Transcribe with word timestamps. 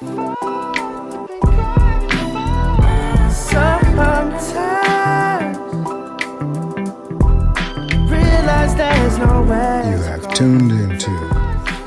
You 0.00 0.06
have 10.04 10.32
tuned 10.34 10.70
into 10.70 11.10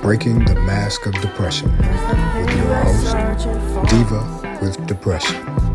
Breaking 0.01 0.43
the 0.43 0.55
Mask 0.65 1.05
of 1.05 1.13
Depression 1.21 1.71
with 1.77 2.57
your 2.57 2.75
host, 2.83 3.15
Diva 3.89 4.59
with 4.61 4.85
Depression. 4.87 5.70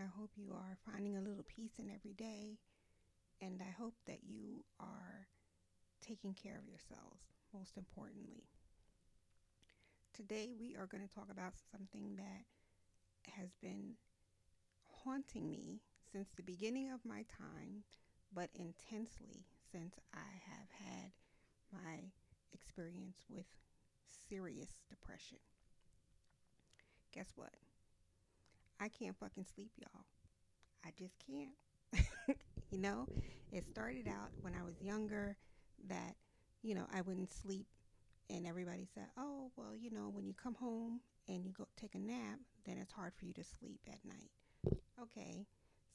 I 0.00 0.06
hope 0.18 0.32
you 0.36 0.52
are 0.52 0.76
finding 0.90 1.16
a 1.16 1.20
little 1.20 1.44
peace 1.44 1.78
in 1.78 1.90
every 1.90 2.12
day. 2.12 2.58
And 3.40 3.60
I 3.62 3.70
hope 3.70 3.94
that 4.06 4.20
you 4.26 4.64
are 4.80 5.28
taking 6.00 6.34
care 6.34 6.58
of 6.58 6.68
yourselves, 6.68 7.22
most 7.54 7.76
importantly. 7.76 8.44
Today, 10.14 10.50
we 10.58 10.74
are 10.76 10.86
going 10.86 11.06
to 11.06 11.14
talk 11.14 11.28
about 11.30 11.54
something 11.70 12.16
that 12.16 12.44
has 13.32 13.50
been 13.62 13.94
haunting 15.04 15.50
me 15.50 15.80
since 16.12 16.28
the 16.36 16.42
beginning 16.42 16.90
of 16.90 17.04
my 17.04 17.24
time, 17.38 17.84
but 18.32 18.50
intensely 18.54 19.44
since 19.72 19.94
I 20.14 20.40
have 20.48 20.68
had 20.86 21.12
my 21.72 22.12
experience 22.52 23.24
with 23.28 23.46
serious 24.28 24.80
depression. 24.88 25.38
Guess 27.12 27.32
what? 27.36 27.65
I 28.80 28.88
can't 28.88 29.16
fucking 29.18 29.46
sleep, 29.54 29.70
y'all. 29.78 30.04
I 30.84 30.90
just 30.98 31.14
can't. 31.26 32.38
you 32.70 32.78
know, 32.78 33.06
it 33.52 33.66
started 33.70 34.06
out 34.08 34.30
when 34.42 34.54
I 34.54 34.62
was 34.62 34.80
younger 34.80 35.36
that, 35.88 36.16
you 36.62 36.74
know, 36.74 36.86
I 36.92 37.00
wouldn't 37.02 37.32
sleep 37.32 37.66
and 38.30 38.46
everybody 38.46 38.86
said, 38.94 39.06
"Oh, 39.16 39.50
well, 39.56 39.74
you 39.76 39.90
know, 39.90 40.08
when 40.10 40.26
you 40.26 40.34
come 40.34 40.54
home 40.54 41.00
and 41.28 41.44
you 41.44 41.52
go 41.52 41.66
take 41.76 41.94
a 41.94 41.98
nap, 41.98 42.40
then 42.64 42.78
it's 42.78 42.92
hard 42.92 43.14
for 43.16 43.24
you 43.24 43.32
to 43.34 43.44
sleep 43.44 43.80
at 43.88 44.04
night." 44.04 44.30
Okay. 45.00 45.46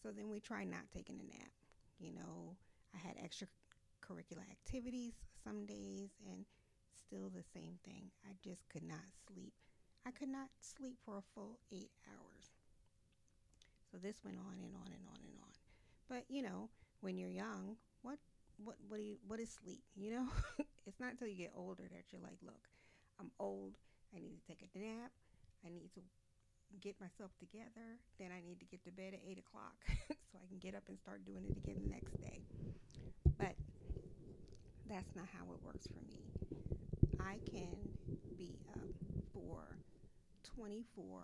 So 0.02 0.12
then 0.12 0.30
we 0.30 0.40
try 0.40 0.64
not 0.64 0.90
taking 0.94 1.20
a 1.20 1.24
nap. 1.24 1.52
You 2.00 2.14
know, 2.14 2.56
I 2.96 2.98
had 2.98 3.18
extracurricular 3.18 4.50
activities 4.50 5.14
some 5.44 5.66
days 5.66 6.10
and 6.28 6.46
still 6.96 7.30
the 7.30 7.44
same 7.54 7.78
thing. 7.84 8.12
I 8.26 8.34
just 8.44 8.68
could 8.70 8.84
not 8.84 9.06
sleep. 9.28 9.54
I 10.06 10.12
could 10.12 10.30
not 10.30 10.50
sleep 10.60 10.98
for 11.06 11.18
a 11.18 11.24
full 11.36 11.60
8 11.72 11.90
hours. 12.08 12.51
So 13.92 13.98
this 14.00 14.24
went 14.24 14.38
on 14.40 14.56
and 14.64 14.74
on 14.74 14.88
and 14.88 15.06
on 15.12 15.20
and 15.28 15.36
on. 15.44 15.54
But, 16.08 16.24
you 16.30 16.42
know, 16.42 16.70
when 17.02 17.18
you're 17.18 17.30
young, 17.30 17.76
what 18.02 18.18
what 18.64 18.76
what 18.88 18.98
do 18.98 19.04
you 19.04 19.18
what 19.28 19.40
is 19.40 19.50
sleep, 19.50 19.84
you 19.96 20.12
know? 20.12 20.28
it's 20.88 21.00
not 21.00 21.12
until 21.12 21.28
you 21.28 21.36
get 21.36 21.52
older 21.56 21.84
that 21.92 22.12
you're 22.12 22.22
like, 22.22 22.38
look, 22.44 22.70
I'm 23.20 23.32
old. 23.40 23.76
I 24.16 24.20
need 24.20 24.40
to 24.40 24.48
take 24.48 24.64
a 24.64 24.70
nap. 24.78 25.12
I 25.66 25.70
need 25.70 25.92
to 25.96 26.02
get 26.80 27.00
myself 27.02 27.32
together. 27.40 28.00
Then 28.20 28.30
I 28.32 28.40
need 28.40 28.60
to 28.60 28.66
get 28.66 28.84
to 28.86 28.92
bed 28.92 29.14
at 29.14 29.22
eight 29.28 29.40
o'clock 29.40 29.76
so 30.32 30.40
I 30.40 30.48
can 30.48 30.60
get 30.60 30.76
up 30.76 30.84
and 30.88 30.98
start 30.98 31.26
doing 31.26 31.44
it 31.44 31.58
again 31.58 31.82
the 31.84 31.92
next 31.92 32.16
day. 32.22 32.40
But 33.38 33.56
that's 34.88 35.16
not 35.16 35.26
how 35.36 35.52
it 35.52 35.60
works 35.66 35.88
for 35.88 36.02
me. 36.08 36.24
I 37.20 37.40
can 37.50 37.92
be 38.38 38.58
up 38.72 38.90
for 39.34 39.78
24 40.56 41.22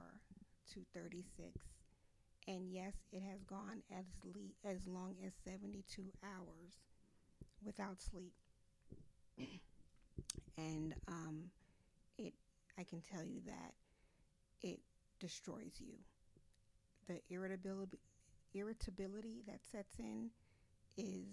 to 0.73 0.79
36 0.93 1.76
and 2.47 2.71
yes, 2.71 2.93
it 3.11 3.21
has 3.23 3.43
gone 3.43 3.83
as 3.91 4.05
le- 4.23 4.69
as 4.69 4.87
long 4.87 5.15
as 5.25 5.33
72 5.45 6.03
hours 6.23 6.73
without 7.63 8.01
sleep. 8.01 8.33
and 10.57 10.93
um, 11.07 11.51
it 12.17 12.33
I 12.79 12.83
can 12.83 13.01
tell 13.01 13.25
you 13.25 13.41
that 13.47 13.73
it 14.63 14.79
destroys 15.19 15.73
you. 15.79 15.95
The 17.07 17.21
irritability 17.29 17.97
irritability 18.53 19.43
that 19.47 19.65
sets 19.65 19.99
in 19.99 20.29
is 20.97 21.27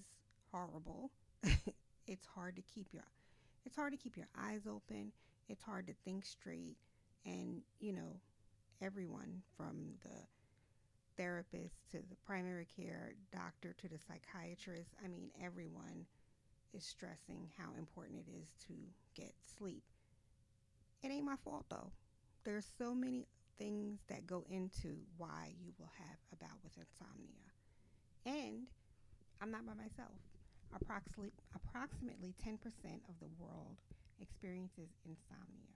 horrible. 0.52 1.12
it's 2.06 2.26
hard 2.26 2.56
to 2.56 2.62
keep 2.62 2.92
your 2.92 3.04
it's 3.66 3.76
hard 3.76 3.92
to 3.92 3.98
keep 3.98 4.16
your 4.16 4.28
eyes 4.38 4.66
open. 4.68 5.12
It's 5.48 5.64
hard 5.64 5.86
to 5.88 5.94
think 6.04 6.24
straight 6.26 6.76
and 7.26 7.62
you 7.80 7.92
know 7.92 8.20
everyone 8.82 9.42
from 9.56 9.94
the 10.02 10.16
therapist 11.16 11.74
to 11.90 11.98
the 11.98 12.16
primary 12.26 12.66
care 12.76 13.14
doctor 13.32 13.74
to 13.80 13.88
the 13.88 13.98
psychiatrist. 13.98 14.90
I 15.04 15.08
mean 15.08 15.30
everyone 15.42 16.06
is 16.72 16.84
stressing 16.84 17.48
how 17.58 17.70
important 17.78 18.20
it 18.26 18.30
is 18.30 18.48
to 18.66 18.74
get 19.14 19.32
sleep. 19.58 19.84
It 21.02 21.10
ain't 21.10 21.24
my 21.24 21.36
fault 21.44 21.66
though. 21.70 21.92
There's 22.44 22.66
so 22.78 22.94
many 22.94 23.26
things 23.58 24.00
that 24.08 24.26
go 24.26 24.44
into 24.50 24.96
why 25.16 25.54
you 25.64 25.72
will 25.78 25.90
have 25.98 26.18
a 26.32 26.36
bout 26.36 26.58
with 26.62 26.76
insomnia. 26.76 27.46
And 28.26 28.66
i'm 29.40 29.50
not 29.50 29.66
by 29.66 29.74
myself. 29.74 30.18
Approximately 30.74 31.32
approximately 31.54 32.34
10% 32.44 32.56
of 33.08 33.14
the 33.20 33.28
world 33.38 33.76
experiences 34.20 34.90
insomnia. 35.04 35.70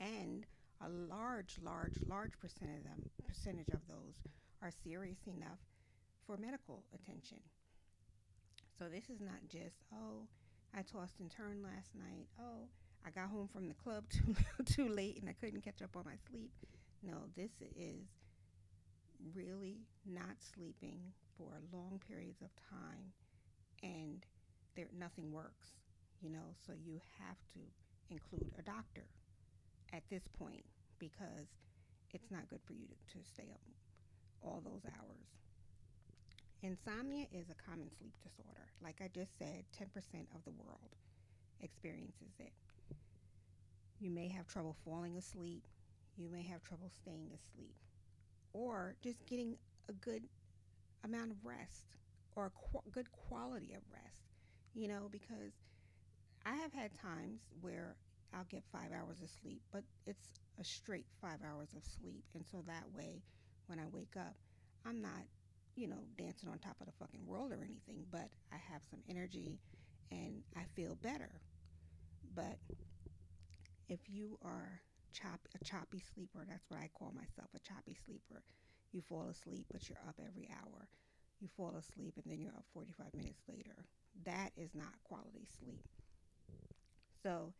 And 0.00 0.44
a 0.80 0.88
large, 0.88 1.58
large, 1.62 1.98
large 2.06 2.38
percentage 2.38 2.78
of 2.78 2.84
them, 2.84 3.10
percentage 3.26 3.68
of 3.68 3.80
those 3.88 4.14
are 4.62 4.70
serious 4.84 5.18
enough 5.26 5.58
for 6.26 6.36
medical 6.36 6.82
attention. 6.94 7.38
So 8.78 8.86
this 8.92 9.08
is 9.08 9.20
not 9.20 9.40
just 9.48 9.84
oh, 9.94 10.26
I 10.74 10.82
tossed 10.82 11.20
and 11.20 11.30
turned 11.30 11.62
last 11.62 11.94
night. 11.94 12.26
Oh, 12.38 12.68
I 13.06 13.10
got 13.10 13.30
home 13.30 13.48
from 13.48 13.68
the 13.68 13.74
club 13.74 14.04
too 14.10 14.34
too 14.64 14.88
late 14.88 15.18
and 15.20 15.28
I 15.28 15.32
couldn't 15.32 15.62
catch 15.64 15.82
up 15.82 15.96
on 15.96 16.04
my 16.04 16.16
sleep. 16.30 16.50
No, 17.02 17.24
this 17.36 17.52
is 17.76 18.08
really 19.34 19.78
not 20.04 20.36
sleeping 20.54 21.00
for 21.36 21.48
long 21.72 22.00
periods 22.06 22.42
of 22.42 22.50
time 22.68 23.12
and 23.82 24.24
there 24.74 24.86
nothing 24.98 25.32
works, 25.32 25.68
you 26.20 26.30
know, 26.30 26.54
so 26.66 26.72
you 26.84 27.00
have 27.18 27.36
to 27.54 27.60
include 28.10 28.52
a 28.58 28.62
doctor 28.62 29.04
at 29.92 30.02
this 30.10 30.22
point 30.38 30.64
because 30.98 31.48
it's 32.12 32.30
not 32.30 32.48
good 32.48 32.60
for 32.64 32.72
you 32.72 32.86
to, 32.86 33.18
to 33.18 33.24
stay 33.24 33.48
up 33.52 33.60
all 34.42 34.62
those 34.64 34.82
hours. 34.86 35.26
Insomnia 36.62 37.26
is 37.32 37.50
a 37.50 37.70
common 37.70 37.90
sleep 37.98 38.14
disorder. 38.22 38.66
Like 38.82 39.00
I 39.02 39.08
just 39.08 39.38
said, 39.38 39.64
10% 39.78 39.84
of 40.34 40.44
the 40.44 40.50
world 40.52 40.96
experiences 41.60 42.34
it. 42.38 42.52
You 44.00 44.10
may 44.10 44.28
have 44.28 44.46
trouble 44.46 44.76
falling 44.84 45.16
asleep. 45.16 45.62
You 46.16 46.28
may 46.28 46.42
have 46.42 46.62
trouble 46.62 46.90
staying 46.90 47.30
asleep. 47.34 47.74
Or 48.52 48.96
just 49.02 49.24
getting 49.26 49.56
a 49.88 49.92
good 49.92 50.22
amount 51.04 51.30
of 51.30 51.36
rest 51.44 51.86
or 52.34 52.46
a 52.46 52.50
qu- 52.50 52.90
good 52.90 53.10
quality 53.12 53.72
of 53.74 53.82
rest. 53.92 54.22
You 54.74 54.88
know, 54.88 55.08
because 55.10 55.52
I 56.44 56.56
have 56.56 56.72
had 56.72 56.90
times 56.94 57.40
where 57.60 57.96
I'll 58.34 58.44
get 58.48 58.64
five 58.72 58.90
hours 58.92 59.22
of 59.22 59.30
sleep, 59.30 59.62
but 59.72 59.84
it's 60.06 60.32
a 60.60 60.64
straight 60.64 61.06
five 61.20 61.38
hours 61.44 61.70
of 61.76 61.84
sleep. 61.84 62.24
And 62.34 62.44
so 62.50 62.62
that 62.66 62.84
way, 62.94 63.22
when 63.66 63.78
I 63.78 63.84
wake 63.92 64.16
up, 64.16 64.36
I'm 64.86 65.00
not, 65.00 65.24
you 65.74 65.88
know, 65.88 66.04
dancing 66.18 66.48
on 66.48 66.58
top 66.58 66.76
of 66.80 66.86
the 66.86 66.92
fucking 66.98 67.26
world 67.26 67.52
or 67.52 67.58
anything, 67.64 68.04
but 68.10 68.28
I 68.52 68.56
have 68.72 68.82
some 68.90 69.00
energy 69.08 69.58
and 70.10 70.42
I 70.56 70.62
feel 70.74 70.96
better. 71.02 71.40
But 72.34 72.58
if 73.88 74.00
you 74.08 74.38
are 74.42 74.80
chop, 75.12 75.40
a 75.54 75.64
choppy 75.64 76.02
sleeper, 76.14 76.44
that's 76.48 76.64
what 76.68 76.80
I 76.80 76.90
call 76.94 77.12
myself 77.14 77.48
a 77.54 77.60
choppy 77.60 77.96
sleeper. 78.04 78.42
You 78.92 79.00
fall 79.02 79.28
asleep, 79.30 79.66
but 79.72 79.88
you're 79.88 79.98
up 80.08 80.16
every 80.20 80.48
hour. 80.50 80.88
You 81.40 81.48
fall 81.56 81.74
asleep 81.78 82.14
and 82.16 82.24
then 82.30 82.40
you're 82.40 82.56
up 82.56 82.64
45 82.72 83.14
minutes 83.14 83.42
later. 83.48 83.84
That 84.24 84.50
is 84.56 84.74
not 84.74 84.92
quality 85.04 85.46
sleep. 85.58 85.84
So 87.22 87.52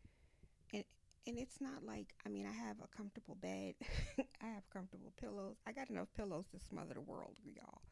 and 1.26 1.38
it's 1.38 1.60
not 1.60 1.84
like 1.84 2.14
I 2.24 2.28
mean 2.28 2.46
I 2.46 2.52
have 2.52 2.76
a 2.82 2.96
comfortable 2.96 3.36
bed, 3.40 3.74
I 4.42 4.46
have 4.46 4.68
comfortable 4.72 5.12
pillows. 5.20 5.56
I 5.66 5.72
got 5.72 5.90
enough 5.90 6.08
pillows 6.16 6.46
to 6.52 6.58
smother 6.60 6.94
the 6.94 7.00
world, 7.00 7.36
y'all. 7.44 7.82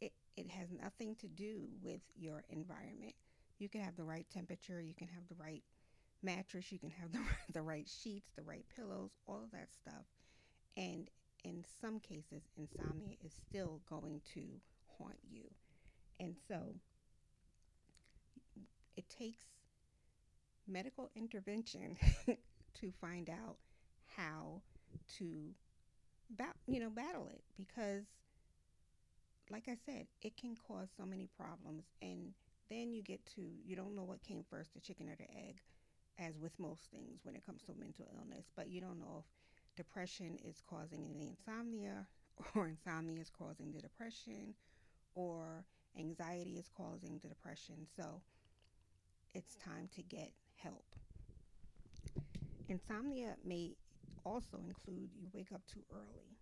It 0.00 0.12
it 0.36 0.50
has 0.50 0.68
nothing 0.72 1.16
to 1.16 1.28
do 1.28 1.68
with 1.82 2.02
your 2.16 2.44
environment. 2.50 3.14
You 3.58 3.68
can 3.68 3.82
have 3.82 3.96
the 3.96 4.04
right 4.04 4.26
temperature, 4.30 4.80
you 4.82 4.94
can 4.94 5.08
have 5.08 5.28
the 5.28 5.36
right 5.42 5.64
mattress, 6.22 6.72
you 6.72 6.78
can 6.78 6.90
have 6.90 7.12
the 7.14 7.20
the 7.52 7.62
right 7.62 7.88
sheets, 7.88 8.30
the 8.36 8.44
right 8.44 8.66
pillows, 8.76 9.12
all 9.28 9.42
of 9.44 9.52
that 9.52 9.68
stuff. 9.74 10.06
And 10.76 11.08
in 11.44 11.64
some 11.80 12.00
cases, 12.00 12.42
insomnia 12.56 13.16
is 13.24 13.34
still 13.48 13.80
going 13.90 14.22
to 14.34 14.42
haunt 14.98 15.18
you. 15.30 15.44
And 16.20 16.36
so 16.48 16.76
it 18.96 19.08
takes 19.08 19.46
medical 20.66 21.10
intervention 21.16 21.96
to 22.74 22.92
find 23.00 23.28
out 23.30 23.56
how 24.16 24.62
to 25.18 25.54
bat, 26.30 26.56
you 26.66 26.80
know 26.80 26.90
battle 26.90 27.28
it 27.28 27.42
because 27.56 28.04
like 29.50 29.68
I 29.68 29.76
said, 29.86 30.06
it 30.22 30.36
can 30.36 30.56
cause 30.56 30.88
so 30.96 31.04
many 31.06 31.28
problems 31.36 31.84
and 32.02 32.34
then 32.70 32.92
you 32.92 33.02
get 33.02 33.24
to 33.36 33.42
you 33.64 33.76
don't 33.76 33.94
know 33.96 34.04
what 34.04 34.22
came 34.22 34.44
first, 34.48 34.74
the 34.74 34.80
chicken 34.80 35.08
or 35.08 35.16
the 35.16 35.30
egg, 35.48 35.60
as 36.18 36.38
with 36.38 36.58
most 36.58 36.90
things 36.90 37.20
when 37.22 37.34
it 37.34 37.44
comes 37.46 37.62
to 37.64 37.72
mental 37.78 38.08
illness, 38.16 38.46
but 38.56 38.68
you 38.68 38.80
don't 38.80 38.98
know 38.98 39.24
if 39.24 39.26
depression 39.76 40.38
is 40.44 40.60
causing 40.68 41.08
the 41.08 41.22
insomnia 41.22 42.06
or 42.54 42.68
insomnia 42.68 43.20
is 43.20 43.30
causing 43.30 43.72
the 43.72 43.80
depression 43.80 44.54
or 45.14 45.64
anxiety 45.98 46.58
is 46.58 46.68
causing 46.76 47.18
the 47.22 47.28
depression. 47.28 47.86
So 47.96 48.22
it's 49.34 49.56
time 49.56 49.88
to 49.94 50.02
get 50.02 50.32
help. 50.56 50.84
Insomnia 52.68 53.36
may 53.44 53.76
also 54.24 54.58
include 54.66 55.10
you 55.14 55.28
wake 55.32 55.52
up 55.52 55.62
too 55.66 55.82
early, 55.92 56.36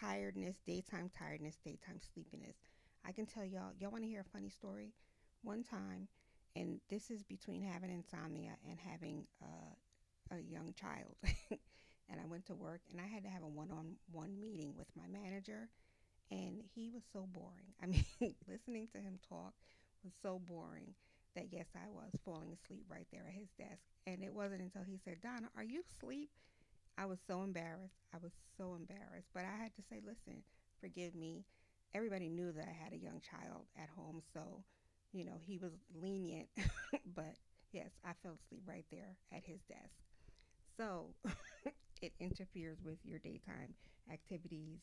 tiredness, 0.00 0.56
daytime 0.66 1.10
tiredness, 1.16 1.58
daytime 1.64 2.00
sleepiness. 2.14 2.56
I 3.06 3.12
can 3.12 3.26
tell 3.26 3.44
y'all, 3.44 3.72
y'all 3.78 3.90
want 3.90 4.04
to 4.04 4.08
hear 4.08 4.20
a 4.20 4.32
funny 4.32 4.50
story? 4.50 4.92
One 5.42 5.62
time, 5.62 6.08
and 6.56 6.80
this 6.90 7.10
is 7.10 7.22
between 7.22 7.62
having 7.62 7.90
insomnia 7.90 8.56
and 8.68 8.78
having 8.78 9.26
uh, 9.42 10.36
a 10.36 10.40
young 10.40 10.74
child. 10.74 11.16
and 12.10 12.20
I 12.20 12.26
went 12.26 12.46
to 12.46 12.54
work 12.54 12.80
and 12.90 13.00
I 13.00 13.06
had 13.06 13.22
to 13.24 13.28
have 13.30 13.42
a 13.42 13.48
one 13.48 13.70
on 13.70 13.96
one 14.12 14.38
meeting 14.40 14.74
with 14.76 14.88
my 14.96 15.06
manager. 15.08 15.68
And 16.30 16.62
he 16.74 16.90
was 16.90 17.02
so 17.12 17.26
boring. 17.32 17.72
I 17.82 17.86
mean, 17.86 18.04
listening 18.48 18.88
to 18.94 18.98
him 18.98 19.18
talk 19.28 19.54
was 20.04 20.12
so 20.22 20.40
boring 20.40 20.94
that 21.36 21.52
yes, 21.52 21.66
I 21.74 21.88
was 21.90 22.10
falling 22.24 22.52
asleep 22.52 22.86
right 22.90 23.06
there 23.12 23.26
at 23.28 23.34
his 23.34 23.48
desk. 23.58 23.82
And 24.06 24.22
it 24.22 24.34
wasn't 24.34 24.62
until 24.62 24.82
he 24.82 24.98
said, 25.04 25.20
Donna, 25.22 25.48
are 25.56 25.64
you 25.64 25.82
asleep? 25.82 26.30
I 26.98 27.06
was 27.06 27.18
so 27.26 27.42
embarrassed. 27.42 28.00
I 28.14 28.18
was 28.22 28.32
so 28.56 28.74
embarrassed. 28.74 29.28
But 29.34 29.44
I 29.44 29.56
had 29.62 29.74
to 29.76 29.82
say, 29.90 30.00
listen, 30.04 30.42
forgive 30.80 31.14
me. 31.14 31.44
Everybody 31.94 32.28
knew 32.28 32.52
that 32.52 32.68
I 32.68 32.72
had 32.84 32.92
a 32.92 32.98
young 32.98 33.20
child 33.20 33.66
at 33.80 33.88
home. 33.96 34.22
So, 34.34 34.64
you 35.12 35.24
know, 35.24 35.38
he 35.46 35.58
was 35.58 35.72
lenient. 35.94 36.48
but 37.14 37.36
yes, 37.72 37.90
I 38.04 38.12
fell 38.22 38.38
asleep 38.44 38.62
right 38.66 38.84
there 38.90 39.16
at 39.32 39.44
his 39.44 39.60
desk. 39.68 39.94
So 40.76 41.14
it 42.02 42.12
interferes 42.20 42.78
with 42.84 42.98
your 43.04 43.18
daytime 43.18 43.74
activities. 44.12 44.80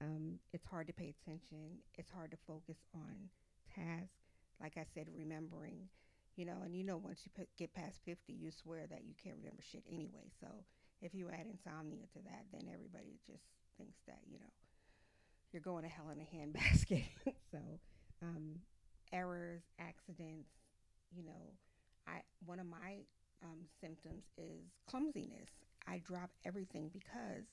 Um, 0.00 0.38
it's 0.52 0.66
hard 0.66 0.86
to 0.88 0.92
pay 0.92 1.14
attention. 1.22 1.78
It's 1.94 2.10
hard 2.10 2.30
to 2.32 2.36
focus 2.46 2.76
on 2.94 3.30
tasks. 3.74 4.23
Like 4.60 4.76
I 4.76 4.84
said, 4.94 5.08
remembering, 5.16 5.88
you 6.36 6.44
know, 6.44 6.62
and 6.64 6.74
you 6.74 6.84
know, 6.84 6.96
once 6.96 7.20
you 7.24 7.30
put, 7.34 7.48
get 7.56 7.74
past 7.74 8.00
50, 8.04 8.32
you 8.32 8.50
swear 8.50 8.86
that 8.88 9.04
you 9.04 9.14
can't 9.22 9.36
remember 9.36 9.62
shit 9.62 9.84
anyway. 9.90 10.30
So 10.40 10.46
if 11.02 11.14
you 11.14 11.28
add 11.28 11.46
insomnia 11.50 12.06
to 12.14 12.22
that, 12.24 12.44
then 12.52 12.68
everybody 12.72 13.18
just 13.26 13.44
thinks 13.76 13.98
that, 14.06 14.20
you 14.30 14.38
know, 14.38 14.52
you're 15.52 15.62
going 15.62 15.84
to 15.84 15.88
hell 15.88 16.10
in 16.10 16.20
a 16.20 16.36
handbasket. 16.36 17.04
so, 17.50 17.58
um, 18.22 18.56
errors, 19.12 19.62
accidents, 19.78 20.50
you 21.14 21.24
know, 21.24 21.52
I, 22.06 22.22
one 22.44 22.58
of 22.58 22.66
my 22.66 23.04
um, 23.42 23.60
symptoms 23.80 24.24
is 24.36 24.72
clumsiness. 24.88 25.50
I 25.86 26.00
drop 26.04 26.30
everything 26.44 26.90
because 26.92 27.44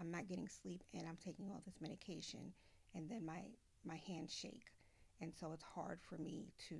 I'm 0.00 0.10
not 0.10 0.28
getting 0.28 0.48
sleep 0.48 0.82
and 0.94 1.06
I'm 1.08 1.18
taking 1.22 1.50
all 1.50 1.60
this 1.64 1.80
medication 1.80 2.52
and 2.94 3.08
then 3.08 3.24
my 3.24 3.42
my 3.84 3.96
hands 4.06 4.32
shake. 4.32 4.71
And 5.22 5.32
so 5.32 5.52
it's 5.52 5.62
hard 5.62 6.00
for 6.02 6.18
me 6.18 6.52
to 6.68 6.76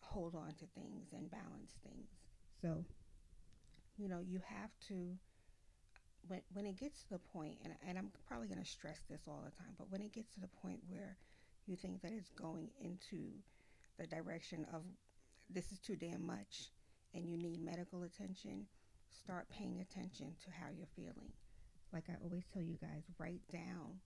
hold 0.00 0.34
on 0.34 0.48
to 0.58 0.66
things 0.74 1.06
and 1.12 1.30
balance 1.30 1.78
things. 1.84 2.08
So, 2.60 2.84
you 3.96 4.08
know, 4.08 4.20
you 4.20 4.40
have 4.44 4.70
to 4.88 5.16
when 6.26 6.40
when 6.52 6.66
it 6.66 6.76
gets 6.76 7.02
to 7.04 7.10
the 7.10 7.18
point 7.18 7.58
and 7.64 7.72
and 7.86 7.96
I'm 7.96 8.10
probably 8.26 8.48
going 8.48 8.62
to 8.62 8.68
stress 8.68 8.98
this 9.08 9.22
all 9.28 9.42
the 9.44 9.56
time, 9.56 9.74
but 9.78 9.90
when 9.90 10.02
it 10.02 10.12
gets 10.12 10.34
to 10.34 10.40
the 10.40 10.50
point 10.60 10.80
where 10.88 11.16
you 11.66 11.76
think 11.76 12.02
that 12.02 12.12
it's 12.12 12.30
going 12.30 12.68
into 12.80 13.30
the 13.98 14.06
direction 14.06 14.66
of 14.74 14.82
this 15.48 15.70
is 15.70 15.78
too 15.78 15.96
damn 15.96 16.26
much 16.26 16.70
and 17.14 17.28
you 17.28 17.38
need 17.38 17.64
medical 17.64 18.02
attention, 18.02 18.66
start 19.08 19.48
paying 19.50 19.80
attention 19.80 20.34
to 20.44 20.50
how 20.50 20.66
you're 20.76 20.88
feeling. 20.96 21.30
Like 21.92 22.04
I 22.10 22.14
always 22.22 22.44
tell 22.52 22.62
you 22.62 22.76
guys, 22.80 23.04
write 23.18 23.42
down 23.52 24.00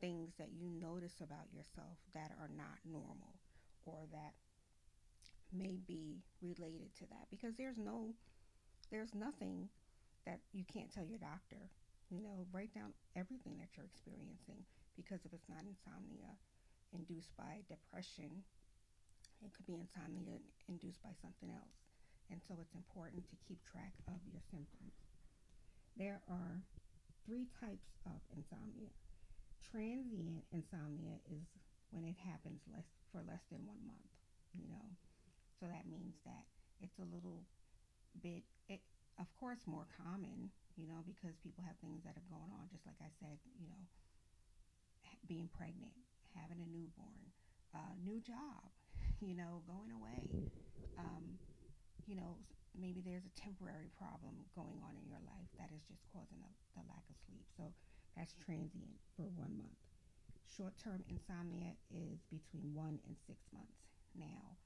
things 0.00 0.32
that 0.38 0.52
you 0.52 0.68
notice 0.68 1.20
about 1.20 1.52
yourself 1.52 1.98
that 2.14 2.32
are 2.40 2.50
not 2.54 2.78
normal 2.84 3.40
or 3.84 4.06
that 4.12 4.34
may 5.52 5.78
be 5.86 6.20
related 6.42 6.94
to 6.98 7.06
that 7.06 7.30
because 7.30 7.54
there's 7.56 7.78
no 7.78 8.12
there's 8.90 9.14
nothing 9.14 9.68
that 10.26 10.40
you 10.52 10.64
can't 10.66 10.92
tell 10.92 11.06
your 11.06 11.18
doctor. 11.18 11.70
You 12.10 12.22
know, 12.22 12.46
write 12.52 12.74
down 12.74 12.94
everything 13.18 13.58
that 13.58 13.74
you're 13.74 13.86
experiencing 13.86 14.62
because 14.94 15.26
if 15.26 15.34
it's 15.34 15.50
not 15.50 15.66
insomnia 15.66 16.38
induced 16.94 17.34
by 17.34 17.66
depression, 17.66 18.46
it 19.42 19.50
could 19.54 19.66
be 19.66 19.78
insomnia 19.78 20.38
induced 20.68 21.02
by 21.02 21.14
something 21.18 21.50
else. 21.50 21.82
And 22.30 22.38
so 22.46 22.58
it's 22.62 22.74
important 22.74 23.26
to 23.30 23.36
keep 23.46 23.58
track 23.66 23.94
of 24.06 24.18
your 24.30 24.42
symptoms. 24.50 24.94
There 25.98 26.22
are 26.30 26.62
three 27.26 27.46
types 27.58 27.90
of 28.06 28.18
insomnia. 28.34 28.90
Transient 29.70 30.44
insomnia 30.52 31.18
is 31.26 31.46
when 31.90 32.04
it 32.04 32.16
happens 32.22 32.62
less 32.70 32.86
for 33.10 33.22
less 33.26 33.42
than 33.50 33.66
one 33.66 33.82
month, 33.86 34.10
you 34.54 34.68
know. 34.68 34.86
So 35.58 35.66
that 35.66 35.88
means 35.88 36.14
that 36.24 36.46
it's 36.80 36.98
a 37.00 37.08
little 37.08 37.42
bit, 38.22 38.44
it, 38.68 38.80
of 39.18 39.26
course, 39.40 39.64
more 39.66 39.86
common, 39.96 40.52
you 40.76 40.86
know, 40.86 41.02
because 41.02 41.34
people 41.42 41.64
have 41.66 41.76
things 41.80 42.04
that 42.04 42.14
are 42.14 42.28
going 42.30 42.52
on, 42.54 42.68
just 42.70 42.84
like 42.86 43.00
I 43.00 43.10
said, 43.18 43.40
you 43.58 43.66
know, 43.66 43.82
being 45.26 45.48
pregnant, 45.56 45.96
having 46.36 46.60
a 46.62 46.68
newborn, 46.68 47.32
uh, 47.74 47.92
new 48.04 48.20
job, 48.20 48.70
you 49.24 49.34
know, 49.34 49.64
going 49.66 49.90
away, 49.90 50.30
um, 50.98 51.40
you 52.06 52.14
know, 52.14 52.36
maybe 52.76 53.00
there's 53.00 53.24
a 53.26 53.34
temporary 53.34 53.90
problem 53.96 54.36
going 54.54 54.78
on 54.84 54.94
in 55.00 55.08
your 55.08 55.20
life 55.24 55.50
that 55.58 55.72
is 55.72 55.82
just 55.88 56.04
causing 56.12 56.38
a, 56.44 56.50
the 56.76 56.84
lack 56.86 57.04
of 57.08 57.16
sleep. 57.26 57.44
So 57.56 57.72
that's 58.16 58.32
transient 58.40 58.96
for 59.14 59.28
one 59.36 59.52
month. 59.60 59.80
Short 60.48 60.72
term 60.80 61.04
insomnia 61.12 61.76
is 61.92 62.24
between 62.32 62.72
one 62.72 62.96
and 63.04 63.14
six 63.28 63.44
months. 63.52 63.92
Now, 64.16 64.56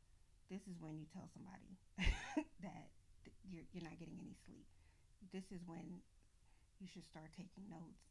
this 0.47 0.63
is 0.71 0.79
when 0.79 0.95
you 0.95 1.07
tell 1.11 1.27
somebody 1.35 1.75
that 2.63 2.87
you're, 3.43 3.67
you're 3.75 3.83
not 3.83 3.99
getting 3.99 4.23
any 4.23 4.39
sleep. 4.47 4.67
This 5.35 5.51
is 5.51 5.67
when 5.67 5.99
you 6.79 6.87
should 6.87 7.05
start 7.05 7.35
taking 7.35 7.67
notes 7.67 8.07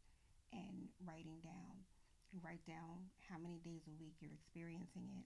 and 0.51 0.91
writing 1.07 1.39
down. 1.39 1.87
You 2.35 2.43
write 2.43 2.61
down 2.67 3.09
how 3.31 3.39
many 3.39 3.63
days 3.63 3.87
a 3.87 3.95
week 3.95 4.19
you're 4.19 4.35
experiencing 4.35 5.07
it. 5.15 5.25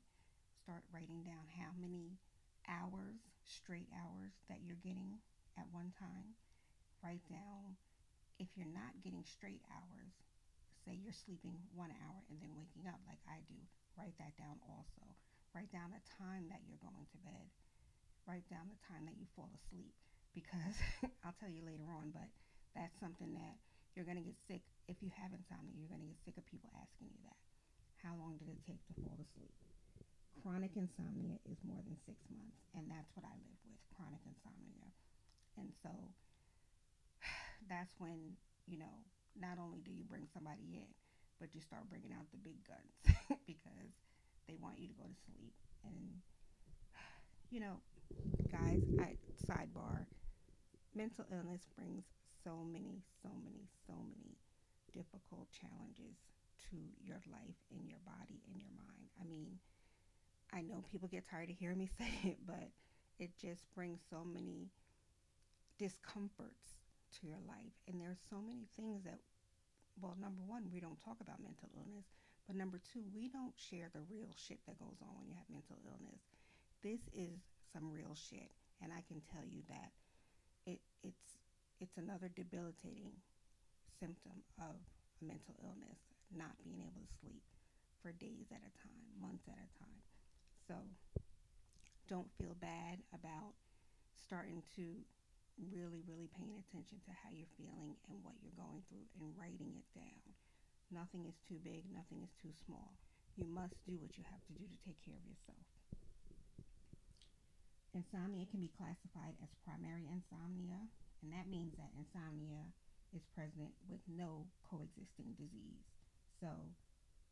Start 0.61 0.85
writing 0.93 1.25
down 1.25 1.49
how 1.57 1.73
many 1.75 2.21
hours, 2.69 3.17
straight 3.43 3.89
hours 3.91 4.31
that 4.47 4.63
you're 4.63 4.79
getting 4.79 5.19
at 5.57 5.67
one 5.73 5.91
time. 5.99 6.37
Write 7.03 7.25
down 7.27 7.75
if 8.43 8.51
you're 8.59 8.75
not 8.75 8.99
getting 8.99 9.23
straight 9.23 9.63
hours, 9.71 10.11
say 10.83 10.99
you're 10.99 11.15
sleeping 11.15 11.55
one 11.71 11.95
hour 12.03 12.19
and 12.27 12.35
then 12.43 12.51
waking 12.59 12.83
up 12.91 12.99
like 13.07 13.23
I 13.23 13.39
do, 13.47 13.55
write 13.95 14.19
that 14.19 14.35
down 14.35 14.59
also. 14.67 15.07
Write 15.55 15.71
down 15.71 15.95
the 15.95 16.03
time 16.19 16.51
that 16.51 16.59
you're 16.67 16.81
going 16.83 17.07
to 17.07 17.19
bed. 17.23 17.47
Write 18.27 18.43
down 18.51 18.67
the 18.67 18.81
time 18.83 19.07
that 19.07 19.15
you 19.15 19.23
fall 19.31 19.47
asleep 19.55 19.95
because 20.35 20.75
I'll 21.23 21.37
tell 21.39 21.47
you 21.47 21.63
later 21.63 21.87
on, 21.87 22.11
but 22.11 22.27
that's 22.75 22.99
something 22.99 23.31
that 23.31 23.55
you're 23.95 24.07
going 24.07 24.19
to 24.19 24.27
get 24.27 24.35
sick. 24.43 24.65
If 24.91 24.99
you 24.99 25.07
have 25.15 25.31
insomnia, 25.31 25.79
you're 25.79 25.93
going 25.93 26.03
to 26.03 26.11
get 26.11 26.19
sick 26.27 26.35
of 26.35 26.43
people 26.43 26.73
asking 26.75 27.15
you 27.15 27.21
that. 27.23 27.39
How 28.03 28.19
long 28.19 28.35
did 28.35 28.51
it 28.51 28.59
take 28.67 28.83
to 28.91 28.93
fall 28.99 29.15
asleep? 29.23 29.55
chronic 30.43 30.75
insomnia 30.75 31.39
is 31.47 31.55
more 31.63 31.79
than 31.87 31.95
six 32.03 32.19
months, 32.27 32.59
and 32.75 32.83
that's 32.91 33.07
what 33.15 33.23
I 33.23 33.31
live 33.31 33.59
with 33.63 33.79
chronic 33.95 34.19
insomnia. 34.27 34.91
And 35.55 35.71
so 35.79 35.93
that's 37.69 37.93
when, 37.97 38.37
you 38.67 38.77
know, 38.77 39.03
not 39.39 39.57
only 39.59 39.81
do 39.81 39.91
you 39.91 40.03
bring 40.03 40.27
somebody 40.33 40.63
in, 40.73 40.89
but 41.39 41.55
you 41.55 41.61
start 41.61 41.89
bringing 41.89 42.13
out 42.13 42.29
the 42.31 42.37
big 42.37 42.57
guns 42.63 43.17
because 43.47 43.93
they 44.47 44.55
want 44.55 44.79
you 44.79 44.87
to 44.87 44.93
go 44.93 45.03
to 45.03 45.17
sleep. 45.25 45.53
And, 45.83 46.21
you 47.49 47.59
know, 47.59 47.81
guys, 48.51 48.81
I 48.99 49.17
sidebar 49.49 50.05
mental 50.95 51.25
illness 51.31 51.67
brings 51.75 52.05
so 52.43 52.63
many, 52.63 53.01
so 53.21 53.29
many, 53.43 53.67
so 53.87 53.93
many 53.93 54.37
difficult 54.93 55.47
challenges 55.51 56.17
to 56.69 56.77
your 57.03 57.21
life 57.31 57.59
and 57.71 57.89
your 57.89 57.99
body 58.05 58.41
and 58.47 58.61
your 58.61 58.69
mind. 58.77 59.09
I 59.19 59.25
mean, 59.25 59.57
I 60.53 60.61
know 60.61 60.83
people 60.91 61.07
get 61.07 61.27
tired 61.29 61.49
of 61.49 61.55
hearing 61.57 61.77
me 61.79 61.89
say 61.97 62.11
it, 62.23 62.37
but 62.45 62.69
it 63.19 63.31
just 63.41 63.63
brings 63.73 63.99
so 64.09 64.23
many 64.23 64.69
discomforts 65.79 66.82
to 67.19 67.27
your 67.27 67.39
life. 67.47 67.75
And 67.87 67.99
there's 68.01 68.19
so 68.29 68.41
many 68.41 68.65
things 68.75 69.03
that, 69.05 69.19
well, 70.01 70.15
number 70.19 70.41
one, 70.45 70.69
we 70.73 70.79
don't 70.79 70.99
talk 70.99 71.21
about 71.21 71.41
mental 71.43 71.69
illness. 71.77 72.05
But 72.47 72.55
number 72.57 72.79
two, 72.81 73.03
we 73.13 73.29
don't 73.29 73.55
share 73.55 73.87
the 73.93 74.03
real 74.11 74.33
shit 74.35 74.59
that 74.67 74.79
goes 74.79 74.99
on 75.01 75.15
when 75.15 75.27
you 75.29 75.35
have 75.37 75.47
mental 75.49 75.79
illness. 75.87 76.19
This 76.83 76.99
is 77.15 77.39
some 77.71 77.89
real 77.91 78.15
shit. 78.15 78.51
and 78.81 78.91
I 78.91 78.99
can 79.07 79.21
tell 79.31 79.45
you 79.47 79.63
that 79.71 79.91
it 80.65 80.79
it's 81.03 81.39
it's 81.79 81.97
another 81.97 82.27
debilitating 82.27 83.15
symptom 83.99 84.43
of 84.59 84.75
a 84.75 85.23
mental 85.23 85.55
illness, 85.63 85.99
not 86.35 86.59
being 86.63 86.83
able 86.83 86.99
to 86.99 87.13
sleep 87.21 87.43
for 88.01 88.11
days 88.11 88.51
at 88.51 88.59
a 88.59 88.73
time, 88.83 89.07
months 89.21 89.47
at 89.47 89.55
a 89.55 89.69
time. 89.79 90.01
So 90.67 90.75
don't 92.07 92.27
feel 92.37 92.55
bad 92.59 92.99
about 93.13 93.55
starting 94.15 94.63
to 94.75 95.03
really, 95.57 96.01
really 96.05 96.29
paying 96.33 96.57
attention 96.57 96.97
to 97.05 97.11
how 97.13 97.29
you're 97.29 97.49
feeling 97.57 97.97
and 98.09 98.17
what 98.25 98.37
you're 98.41 98.57
going 98.57 98.81
through 98.89 99.05
and 99.19 99.33
writing 99.37 99.73
it 99.77 99.87
down. 99.93 100.25
Nothing 100.89 101.25
is 101.25 101.37
too 101.45 101.57
big, 101.61 101.89
nothing 101.89 102.21
is 102.21 102.33
too 102.37 102.53
small. 102.65 102.93
You 103.37 103.49
must 103.49 103.77
do 103.85 103.97
what 103.97 104.13
you 104.17 104.25
have 104.29 104.41
to 104.45 104.53
do 104.53 104.65
to 104.65 104.79
take 104.85 105.01
care 105.01 105.17
of 105.17 105.25
yourself. 105.25 105.65
Insomnia 107.93 108.49
can 108.49 108.61
be 108.61 108.73
classified 108.73 109.37
as 109.41 109.53
primary 109.61 110.09
insomnia, 110.09 110.89
and 111.21 111.29
that 111.29 111.49
means 111.49 111.77
that 111.77 111.93
insomnia 111.93 112.73
is 113.13 113.25
present 113.37 113.73
with 113.85 114.01
no 114.09 114.49
coexisting 114.65 115.37
disease. 115.37 115.85
So, 116.41 116.49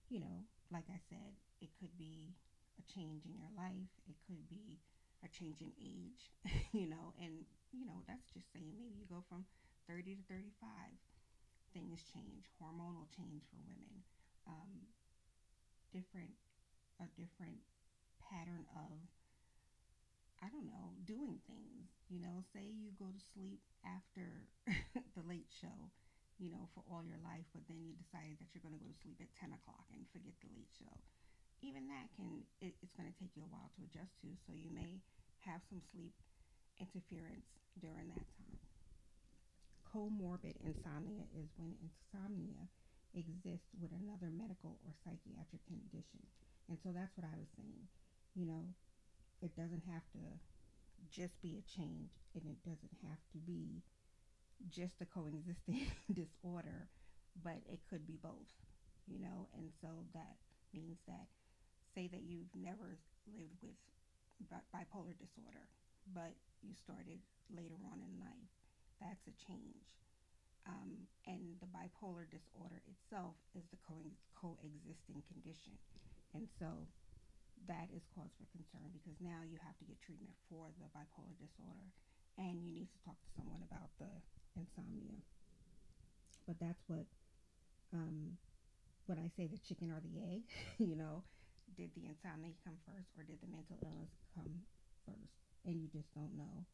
you 0.09 0.21
know, 0.21 0.45
like 0.69 0.85
I 0.89 1.01
said, 1.09 1.33
it 1.61 1.73
could 1.81 1.93
be 1.97 2.37
a 2.77 2.83
change 2.93 3.25
in 3.25 3.37
your 3.37 3.49
life, 3.57 3.89
it 4.05 4.17
could 4.29 4.45
be 4.49 4.77
a 5.23 5.29
change 5.29 5.61
in 5.61 5.71
age, 5.79 6.31
you 6.73 6.87
know, 6.87 7.13
and, 7.21 7.45
you 7.71 7.85
know, 7.85 8.03
that's 8.07 8.29
just 8.33 8.51
saying 8.53 8.73
maybe 8.73 8.97
you 8.97 9.05
go 9.09 9.23
from 9.29 9.45
30 9.87 10.15
to 10.17 10.23
35. 10.29 10.51
Things 11.73 12.03
change, 12.03 12.51
hormonal 12.59 13.07
change 13.15 13.47
for 13.47 13.55
women, 13.63 14.03
um, 14.43 14.91
different, 15.95 16.35
a 16.99 17.07
different 17.15 17.63
pattern 18.19 18.67
of 18.75 19.07
I 20.41 20.49
don't 20.49 20.65
know, 20.65 20.97
doing 21.05 21.37
things. 21.45 21.93
You 22.09 22.17
know, 22.19 22.41
say 22.49 22.65
you 22.65 22.89
go 22.97 23.13
to 23.13 23.21
sleep 23.37 23.61
after 23.85 24.49
the 25.15 25.21
late 25.21 25.53
show, 25.53 25.93
you 26.41 26.49
know, 26.49 26.65
for 26.73 26.81
all 26.89 27.05
your 27.05 27.21
life, 27.21 27.45
but 27.53 27.61
then 27.69 27.85
you 27.85 27.93
decided 27.93 28.41
that 28.41 28.49
you're 28.51 28.65
going 28.65 28.73
to 28.73 28.81
go 28.81 28.89
to 28.89 29.01
sleep 29.05 29.21
at 29.21 29.29
10 29.37 29.53
o'clock 29.53 29.85
and 29.93 30.01
forget 30.09 30.33
the 30.41 30.49
late 30.57 30.73
show. 30.73 30.89
Even 31.61 31.87
that 31.93 32.09
can, 32.17 32.41
it, 32.59 32.73
it's 32.81 32.93
going 32.97 33.09
to 33.09 33.17
take 33.21 33.33
you 33.37 33.45
a 33.45 33.53
while 33.53 33.69
to 33.77 33.85
adjust 33.85 34.17
to. 34.25 34.33
So 34.45 34.53
you 34.57 34.73
may 34.73 35.01
have 35.45 35.61
some 35.69 35.81
sleep 35.93 36.13
interference 36.81 37.45
during 37.77 38.09
that 38.09 38.25
time. 38.37 38.57
Comorbid 39.85 40.57
insomnia 40.65 41.27
is 41.37 41.51
when 41.57 41.75
insomnia 41.83 42.65
exists 43.13 43.69
with 43.77 43.91
another 43.91 44.31
medical 44.31 44.79
or 44.87 44.91
psychiatric 45.03 45.61
condition. 45.67 46.23
And 46.69 46.79
so 46.81 46.89
that's 46.95 47.13
what 47.19 47.27
I 47.27 47.35
was 47.37 47.51
saying. 47.59 47.85
You 48.33 48.47
know, 48.47 48.63
it 49.41 49.53
doesn't 49.55 49.83
have 49.91 50.05
to 50.15 50.23
just 51.11 51.35
be 51.41 51.59
a 51.59 51.65
change 51.67 52.15
and 52.33 52.43
it 52.47 52.57
doesn't 52.63 52.95
have 53.03 53.19
to 53.33 53.39
be 53.43 53.83
just 54.69 55.01
a 55.01 55.05
coexisting 55.05 55.91
disorder, 56.13 56.87
but 57.43 57.59
it 57.67 57.81
could 57.89 58.07
be 58.07 58.17
both, 58.21 58.49
you 59.07 59.19
know, 59.19 59.47
and 59.57 59.69
so 59.81 59.89
that 60.13 60.37
means 60.73 60.97
that 61.07 61.27
say 61.93 62.07
that 62.11 62.23
you've 62.23 62.51
never 62.55 62.97
lived 63.27 63.59
with 63.61 63.77
bipolar 64.73 65.13
disorder, 65.17 65.69
but 66.13 66.33
you 66.61 66.73
started 66.73 67.19
later 67.53 67.77
on 67.91 68.01
in 68.01 68.13
life. 68.19 68.51
That's 68.99 69.21
a 69.27 69.35
change. 69.37 69.85
Um, 70.65 71.09
and 71.25 71.57
the 71.57 71.69
bipolar 71.69 72.29
disorder 72.29 72.81
itself 72.85 73.33
is 73.57 73.65
the 73.73 73.81
co- 73.81 74.13
coexisting 74.37 75.25
condition. 75.25 75.73
And 76.33 76.45
so 76.61 76.85
that 77.67 77.89
is 77.93 78.05
cause 78.13 78.29
for 78.37 78.45
concern 78.53 78.89
because 78.93 79.17
now 79.21 79.41
you 79.45 79.57
have 79.61 79.77
to 79.81 79.85
get 79.85 80.01
treatment 80.01 80.33
for 80.49 80.69
the 80.77 80.89
bipolar 80.93 81.33
disorder 81.37 81.89
and 82.37 82.61
you 82.61 82.71
need 82.73 82.89
to 82.93 82.99
talk 83.05 83.17
to 83.21 83.29
someone 83.37 83.61
about 83.65 83.89
the 83.97 84.09
insomnia. 84.57 85.17
But 86.47 86.57
that's 86.61 86.81
what 86.87 87.05
um, 87.93 88.37
when 89.05 89.19
I 89.19 89.29
say 89.35 89.47
the 89.47 89.57
chicken 89.59 89.91
or 89.91 89.99
the 90.01 90.21
egg, 90.21 90.43
you 90.77 90.95
know, 90.95 91.23
did 91.77 91.91
the 91.95 92.07
insomnia 92.07 92.53
come 92.63 92.77
first 92.83 93.11
or 93.17 93.23
did 93.23 93.39
the 93.39 93.51
mental 93.51 93.79
illness 93.83 94.11
come 94.35 94.65
first? 95.07 95.35
And 95.65 95.77
you 95.77 95.87
just 95.87 96.09
don't 96.13 96.33
know. 96.35 96.65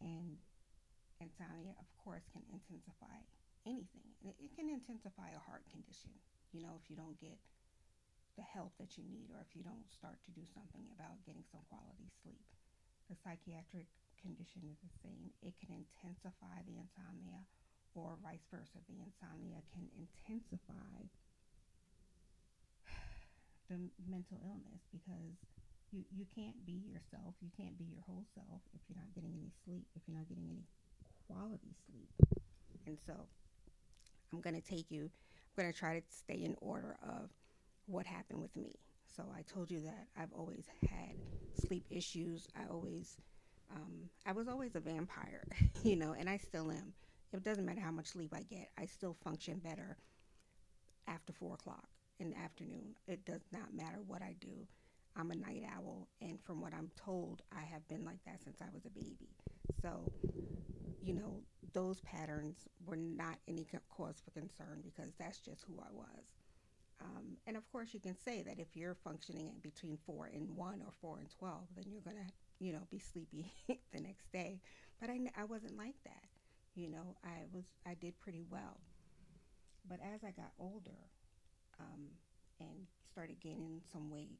And 0.00 0.38
insomnia, 1.18 1.74
of 1.78 1.88
course, 1.98 2.24
can 2.30 2.46
intensify 2.48 3.18
anything. 3.66 4.06
It, 4.22 4.50
can 4.54 4.70
intensify 4.70 5.34
a 5.34 5.42
heart 5.42 5.66
condition, 5.70 6.14
you 6.54 6.62
know, 6.62 6.78
if 6.78 6.86
you 6.90 6.96
don't 6.96 7.18
get 7.18 7.38
the 8.38 8.46
help 8.46 8.70
that 8.78 8.94
you 8.94 9.02
need 9.10 9.34
or 9.34 9.42
if 9.42 9.50
you 9.58 9.66
don't 9.66 9.86
start 9.90 10.22
to 10.22 10.30
do 10.30 10.46
something 10.54 10.86
about 10.94 11.18
getting 11.26 11.42
some 11.50 11.62
quality 11.66 12.06
sleep. 12.22 12.46
The 13.10 13.18
psychiatric 13.18 13.90
condition 14.22 14.62
is 14.70 14.78
the 14.78 14.94
same. 15.02 15.34
It 15.42 15.58
can 15.58 15.74
intensify 15.74 16.62
the 16.62 16.78
insomnia 16.78 17.42
or 17.98 18.14
vice 18.22 18.46
versa. 18.46 18.78
The 18.86 19.02
insomnia 19.02 19.58
can 19.74 19.90
intensify 19.98 21.10
the 23.68 23.78
mental 24.08 24.40
illness 24.44 24.82
because 24.92 25.36
you, 25.92 26.04
you 26.12 26.26
can't 26.34 26.64
be 26.66 26.82
yourself. 26.88 27.34
You 27.40 27.50
can't 27.56 27.76
be 27.78 27.84
your 27.84 28.02
whole 28.06 28.24
self 28.34 28.60
if 28.74 28.80
you're 28.88 28.98
not 28.98 29.14
getting 29.14 29.32
any 29.32 29.50
sleep, 29.64 29.86
if 29.96 30.02
you're 30.06 30.16
not 30.16 30.28
getting 30.28 30.44
any 30.48 30.64
quality 31.26 31.74
sleep. 31.86 32.08
And 32.86 32.98
so 33.06 33.14
I'm 34.32 34.40
going 34.40 34.56
to 34.60 34.66
take 34.66 34.90
you, 34.90 35.10
I'm 35.12 35.62
going 35.62 35.72
to 35.72 35.78
try 35.78 35.98
to 35.98 36.04
stay 36.08 36.42
in 36.44 36.56
order 36.60 36.96
of 37.02 37.30
what 37.86 38.06
happened 38.06 38.40
with 38.40 38.54
me. 38.56 38.74
So 39.16 39.24
I 39.36 39.42
told 39.42 39.70
you 39.70 39.80
that 39.80 40.06
I've 40.16 40.32
always 40.32 40.66
had 40.82 41.16
sleep 41.66 41.84
issues. 41.90 42.46
I 42.56 42.70
always, 42.70 43.16
um, 43.74 44.08
I 44.26 44.32
was 44.32 44.48
always 44.48 44.76
a 44.76 44.80
vampire, 44.80 45.44
you 45.82 45.96
know, 45.96 46.14
and 46.18 46.28
I 46.28 46.36
still 46.36 46.70
am. 46.70 46.92
It 47.32 47.44
doesn't 47.44 47.64
matter 47.64 47.80
how 47.80 47.90
much 47.90 48.06
sleep 48.06 48.32
I 48.34 48.42
get, 48.42 48.70
I 48.78 48.86
still 48.86 49.16
function 49.22 49.58
better 49.58 49.98
after 51.06 51.32
four 51.32 51.54
o'clock 51.54 51.88
in 52.18 52.30
the 52.30 52.38
afternoon. 52.38 52.94
It 53.06 53.24
does 53.24 53.42
not 53.52 53.74
matter 53.74 53.98
what 54.06 54.22
I 54.22 54.34
do. 54.40 54.66
I'm 55.16 55.30
a 55.30 55.34
night 55.34 55.64
owl, 55.74 56.08
and 56.20 56.38
from 56.40 56.60
what 56.60 56.72
I'm 56.72 56.90
told, 56.96 57.42
I 57.52 57.62
have 57.62 57.86
been 57.88 58.04
like 58.04 58.22
that 58.24 58.42
since 58.42 58.60
I 58.60 58.66
was 58.72 58.84
a 58.86 58.90
baby. 58.90 59.30
So, 59.82 60.12
you 61.00 61.14
know, 61.14 61.42
those 61.72 62.00
patterns 62.02 62.68
were 62.86 62.96
not 62.96 63.36
any 63.48 63.66
cause 63.88 64.22
for 64.24 64.30
concern 64.30 64.80
because 64.84 65.12
that's 65.18 65.38
just 65.38 65.64
who 65.64 65.80
I 65.80 65.92
was. 65.92 66.24
Um, 67.00 67.36
and 67.46 67.56
of 67.56 67.70
course, 67.70 67.94
you 67.94 68.00
can 68.00 68.16
say 68.16 68.42
that 68.42 68.58
if 68.58 68.76
you're 68.76 68.94
functioning 68.94 69.52
between 69.62 69.98
four 70.04 70.30
and 70.32 70.56
one 70.56 70.82
or 70.84 70.92
four 71.00 71.18
and 71.18 71.28
12, 71.38 71.68
then 71.76 71.84
you're 71.88 72.00
going 72.02 72.16
to, 72.16 72.32
you 72.58 72.72
know, 72.72 72.86
be 72.90 72.98
sleepy 72.98 73.52
the 73.68 74.00
next 74.00 74.30
day. 74.32 74.60
But 75.00 75.10
I, 75.10 75.18
I 75.36 75.44
wasn't 75.44 75.76
like 75.76 75.94
that. 76.04 76.24
You 76.74 76.90
know, 76.90 77.16
I 77.24 77.44
was, 77.52 77.64
I 77.86 77.94
did 77.94 78.18
pretty 78.20 78.44
well. 78.50 78.80
But 79.88 80.00
as 80.14 80.22
I 80.24 80.30
got 80.30 80.52
older 80.58 81.10
um, 81.80 82.10
and 82.60 82.86
started 83.10 83.40
gaining 83.40 83.80
some 83.92 84.10
weight 84.10 84.38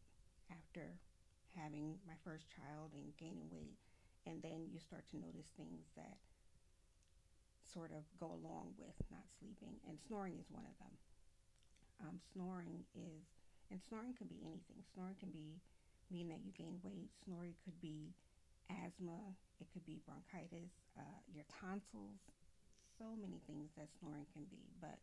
after 0.50 0.98
having 1.56 1.98
my 2.06 2.14
first 2.24 2.46
child 2.50 2.92
and 2.94 3.16
gaining 3.16 3.48
weight, 3.50 3.78
and 4.26 4.42
then 4.42 4.68
you 4.70 4.78
start 4.78 5.04
to 5.10 5.16
notice 5.16 5.48
things 5.56 5.90
that 5.96 6.18
sort 7.62 7.92
of 7.92 8.04
go 8.18 8.26
along 8.26 8.72
with 8.78 8.96
not 9.10 9.24
sleeping, 9.38 9.80
and 9.88 9.98
snoring 10.00 10.38
is 10.38 10.50
one 10.50 10.64
of 10.64 10.76
them 10.78 10.94
um, 12.02 12.18
snoring 12.32 12.86
is, 12.94 13.26
and 13.70 13.80
snoring 13.82 14.14
can 14.14 14.26
be 14.30 14.38
anything. 14.46 14.80
Snoring 14.94 15.18
can 15.18 15.30
be 15.30 15.58
mean 16.10 16.28
that 16.30 16.40
you 16.44 16.52
gain 16.54 16.78
weight. 16.82 17.10
Snoring 17.24 17.54
could 17.64 17.78
be 17.80 18.14
asthma. 18.70 19.18
It 19.60 19.66
could 19.72 19.84
be 19.84 19.98
bronchitis, 20.06 20.72
uh, 20.96 21.18
your 21.34 21.44
tonsils. 21.50 22.22
So 22.96 23.14
many 23.18 23.42
things 23.46 23.70
that 23.76 23.90
snoring 23.98 24.26
can 24.32 24.46
be. 24.50 24.70
But 24.80 24.98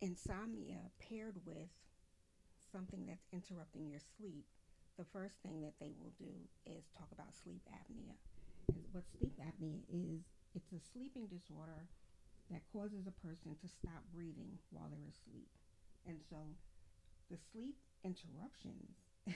insomnia 0.00 0.92
paired 0.98 1.40
with 1.44 1.70
something 2.72 3.06
that's 3.06 3.26
interrupting 3.32 3.88
your 3.88 4.00
sleep, 4.00 4.44
the 4.98 5.08
first 5.12 5.36
thing 5.42 5.60
that 5.62 5.76
they 5.80 5.92
will 5.96 6.12
do 6.18 6.32
is 6.64 6.88
talk 6.96 7.08
about 7.12 7.36
sleep 7.36 7.62
apnea. 7.72 8.16
And 8.72 8.84
what 8.92 9.04
sleep 9.18 9.36
apnea 9.40 9.84
is, 9.88 10.24
it's 10.54 10.72
a 10.72 10.80
sleeping 10.80 11.28
disorder 11.28 11.88
that 12.50 12.64
causes 12.72 13.06
a 13.06 13.20
person 13.20 13.56
to 13.60 13.68
stop 13.68 14.04
breathing 14.14 14.56
while 14.70 14.88
they're 14.88 15.10
asleep. 15.10 15.50
And 16.06 16.20
so 16.30 16.36
the 17.30 17.36
sleep 17.52 17.76
interruptions 18.04 18.96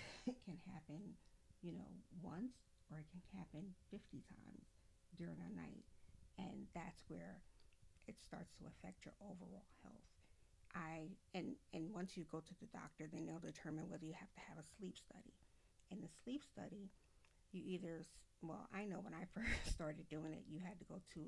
can 0.47 0.59
happen, 0.71 1.19
you 1.61 1.73
know, 1.73 1.91
once 2.23 2.71
or 2.91 2.99
it 2.99 3.09
can 3.11 3.23
happen 3.37 3.75
50 3.91 4.23
times 4.31 4.67
during 5.19 5.37
a 5.43 5.53
night. 5.57 5.85
And 6.39 6.67
that's 6.75 7.05
where 7.09 7.43
it 8.09 8.17
starts 8.23 8.55
to 8.59 8.65
affect 8.71 9.05
your 9.05 9.15
overall 9.21 9.67
health. 9.83 10.20
I 10.75 11.11
and 11.35 11.57
and 11.73 11.91
once 11.93 12.17
you 12.17 12.25
go 12.31 12.41
to 12.41 12.55
the 12.61 12.71
doctor, 12.73 13.07
then 13.11 13.27
they'll 13.27 13.43
determine 13.43 13.89
whether 13.89 14.05
you 14.07 14.15
have 14.15 14.33
to 14.35 14.43
have 14.49 14.59
a 14.59 14.67
sleep 14.79 14.97
study. 14.97 15.35
In 15.91 16.01
the 16.01 16.13
sleep 16.23 16.43
study, 16.47 16.91
you 17.53 17.63
either 17.65 18.07
well, 18.43 18.69
I 18.73 18.85
know 18.87 19.03
when 19.03 19.15
I 19.15 19.27
first 19.35 19.75
started 19.75 20.09
doing 20.09 20.33
it, 20.33 20.45
you 20.49 20.61
had 20.63 20.79
to 20.79 20.87
go 20.87 21.03
to 21.15 21.21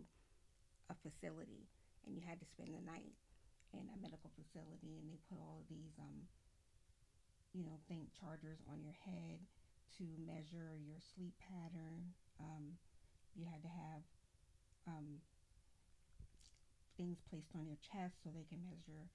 a 0.91 0.95
facility 1.03 1.67
and 2.07 2.15
you 2.15 2.23
had 2.23 2.41
to 2.41 2.47
spend 2.47 2.75
the 2.75 2.83
night 2.83 3.15
in 3.73 3.87
a 3.89 3.97
medical 4.03 4.31
facility 4.37 5.01
and 5.01 5.09
they 5.09 5.19
put 5.31 5.41
all 5.41 5.63
of 5.63 5.67
these 5.71 5.97
um 5.97 6.29
you 7.55 7.65
know 7.65 7.77
think 7.89 8.13
chargers 8.13 8.61
on 8.69 8.81
your 8.83 8.97
head 9.05 9.41
to 9.99 10.05
measure 10.25 10.73
your 10.81 10.97
sleep 11.01 11.37
pattern. 11.37 12.17
Um, 12.41 12.81
you 13.37 13.45
had 13.45 13.61
to 13.63 13.69
have 13.69 14.03
um, 14.89 15.21
things 16.97 17.21
placed 17.29 17.53
on 17.55 17.69
your 17.69 17.81
chest 17.81 18.25
so 18.25 18.33
they 18.33 18.49
can 18.49 18.65
measure 18.65 19.09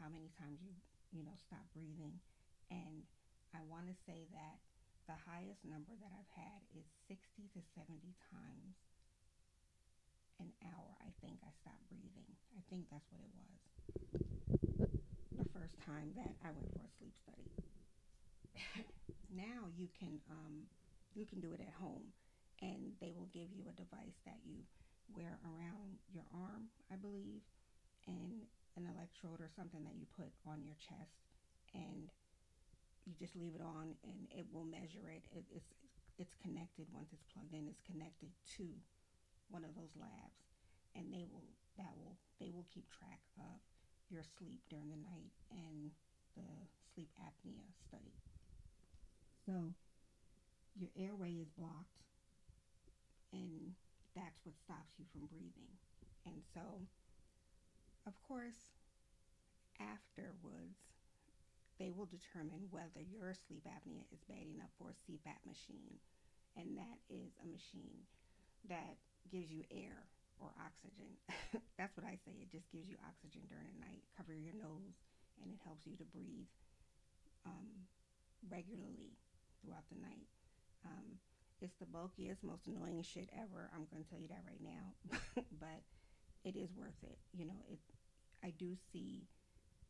how 0.00 0.10
many 0.10 0.30
times 0.38 0.60
you 0.62 0.74
you 1.14 1.22
know 1.22 1.38
stop 1.38 1.62
breathing. 1.70 2.18
And 2.68 3.06
I 3.54 3.62
want 3.70 3.86
to 3.86 3.96
say 4.02 4.26
that 4.34 4.58
the 5.06 5.14
highest 5.14 5.62
number 5.62 5.94
that 5.94 6.10
I've 6.10 6.34
had 6.34 6.60
is 6.74 6.84
60 7.06 7.54
to 7.54 7.60
70 7.78 8.02
times 8.34 8.74
an 10.42 10.50
hour. 10.66 10.90
I 10.98 11.14
think 11.22 11.38
I 11.46 11.54
stopped 11.62 11.86
breathing. 11.86 12.34
I 12.58 12.62
think 12.66 12.90
that's 12.90 13.06
what 13.14 13.22
it 13.22 13.32
was. 13.38 13.62
The 15.38 15.46
first 15.54 15.78
time 15.86 16.10
that 16.18 16.34
I 16.42 16.50
went 16.50 16.70
for 16.74 16.82
a 16.82 16.90
sleep 16.98 17.14
study. 17.22 17.46
now 19.30 19.70
you 19.78 19.86
can 19.94 20.18
um, 20.30 20.66
you 21.14 21.26
can 21.26 21.38
do 21.38 21.54
it 21.54 21.62
at 21.62 21.74
home, 21.78 22.10
and 22.62 22.94
they 22.98 23.14
will 23.14 23.30
give 23.30 23.50
you 23.54 23.62
a 23.70 23.74
device 23.78 24.18
that 24.26 24.42
you 24.42 24.66
wear 25.14 25.38
around 25.46 26.02
your 26.10 26.26
arm, 26.34 26.70
I 26.90 26.96
believe, 26.96 27.42
and 28.06 28.46
an 28.76 28.86
electrode 28.90 29.40
or 29.40 29.50
something 29.54 29.84
that 29.84 29.94
you 29.96 30.06
put 30.16 30.30
on 30.46 30.62
your 30.62 30.76
chest, 30.78 31.22
and 31.74 32.10
you 33.06 33.12
just 33.18 33.36
leave 33.36 33.54
it 33.54 33.62
on, 33.62 33.94
and 34.04 34.26
it 34.30 34.46
will 34.52 34.64
measure 34.64 35.08
it. 35.10 35.24
it 35.32 35.44
it's 35.52 35.72
it's 36.18 36.34
connected 36.38 36.86
once 36.94 37.10
it's 37.12 37.26
plugged 37.34 37.54
in. 37.54 37.66
It's 37.66 37.82
connected 37.82 38.30
to 38.58 38.66
one 39.50 39.64
of 39.64 39.74
those 39.74 39.92
labs, 39.98 40.40
and 40.94 41.12
they 41.12 41.26
will 41.26 41.44
that 41.76 41.94
will 41.98 42.16
they 42.38 42.50
will 42.50 42.66
keep 42.72 42.86
track 42.90 43.20
of 43.38 43.60
your 44.10 44.22
sleep 44.38 44.60
during 44.70 44.90
the 44.90 45.00
night 45.00 45.32
and 45.50 45.90
the 46.36 46.46
sleep 46.94 47.10
apnea 47.18 47.66
study. 47.88 48.14
So 49.46 49.74
your 50.74 50.90
airway 50.98 51.38
is 51.38 51.50
blocked, 51.50 52.02
and 53.32 53.74
that's 54.14 54.40
what 54.44 54.58
stops 54.58 54.94
you 54.98 55.04
from 55.12 55.26
breathing. 55.26 55.74
And 56.26 56.42
so, 56.54 56.86
of 58.06 58.14
course, 58.22 58.74
afterwards, 59.80 60.78
they 61.78 61.90
will 61.90 62.06
determine 62.06 62.70
whether 62.70 63.02
your 63.02 63.34
sleep 63.34 63.66
apnea 63.66 64.06
is 64.14 64.22
bad 64.28 64.46
enough 64.46 64.70
for 64.78 64.94
a 64.94 65.00
CPAP 65.04 65.42
machine. 65.42 65.98
And 66.54 66.78
that 66.78 66.98
is 67.10 67.34
a 67.42 67.46
machine 67.50 68.06
that 68.70 68.94
gives 69.26 69.50
you 69.50 69.66
air 69.74 70.06
or 70.38 70.54
oxygen. 70.62 71.18
That's 71.78 71.96
what 71.98 72.06
I 72.06 72.14
say. 72.22 72.38
It 72.38 72.50
just 72.54 72.70
gives 72.70 72.86
you 72.86 72.94
oxygen 73.02 73.42
during 73.50 73.66
the 73.74 73.82
night. 73.82 74.06
Cover 74.14 74.34
your 74.34 74.54
nose, 74.54 74.94
and 75.42 75.50
it 75.50 75.58
helps 75.66 75.82
you 75.82 75.98
to 75.98 76.06
breathe 76.14 76.46
um, 77.42 77.90
regularly 78.46 79.18
throughout 79.60 79.86
the 79.90 79.98
night. 79.98 80.30
Um, 80.86 81.18
it's 81.60 81.74
the 81.80 81.90
bulkiest, 81.90 82.44
most 82.44 82.66
annoying 82.66 83.02
shit 83.02 83.30
ever. 83.34 83.70
I'm 83.74 83.88
going 83.90 84.04
to 84.04 84.10
tell 84.10 84.20
you 84.20 84.28
that 84.28 84.46
right 84.46 84.62
now, 84.62 84.94
but 85.58 85.82
it 86.44 86.56
is 86.56 86.70
worth 86.76 87.00
it. 87.02 87.18
You 87.32 87.46
know, 87.46 87.60
it. 87.70 87.78
I 88.42 88.52
do 88.58 88.76
see 88.92 89.26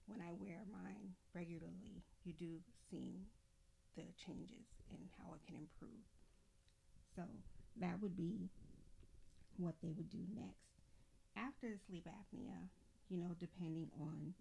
when 0.06 0.20
I 0.20 0.32
wear 0.32 0.62
mine 0.70 1.14
regularly, 1.34 2.04
you 2.24 2.32
do 2.32 2.60
see 2.90 3.26
the 3.96 4.04
changes 4.14 4.66
and 4.90 5.08
how 5.18 5.34
it 5.34 5.40
can 5.46 5.56
improve. 5.56 6.04
So 7.16 7.22
that 7.80 8.00
would 8.00 8.16
be 8.16 8.50
what 9.56 9.74
they 9.82 9.92
would 9.92 10.10
do 10.10 10.22
next. 10.34 10.82
After 11.36 11.70
the 11.70 11.78
sleep 11.88 12.06
apnea, 12.06 12.68
you 13.08 13.18
know, 13.18 13.34
depending 13.38 13.90
on 14.00 14.34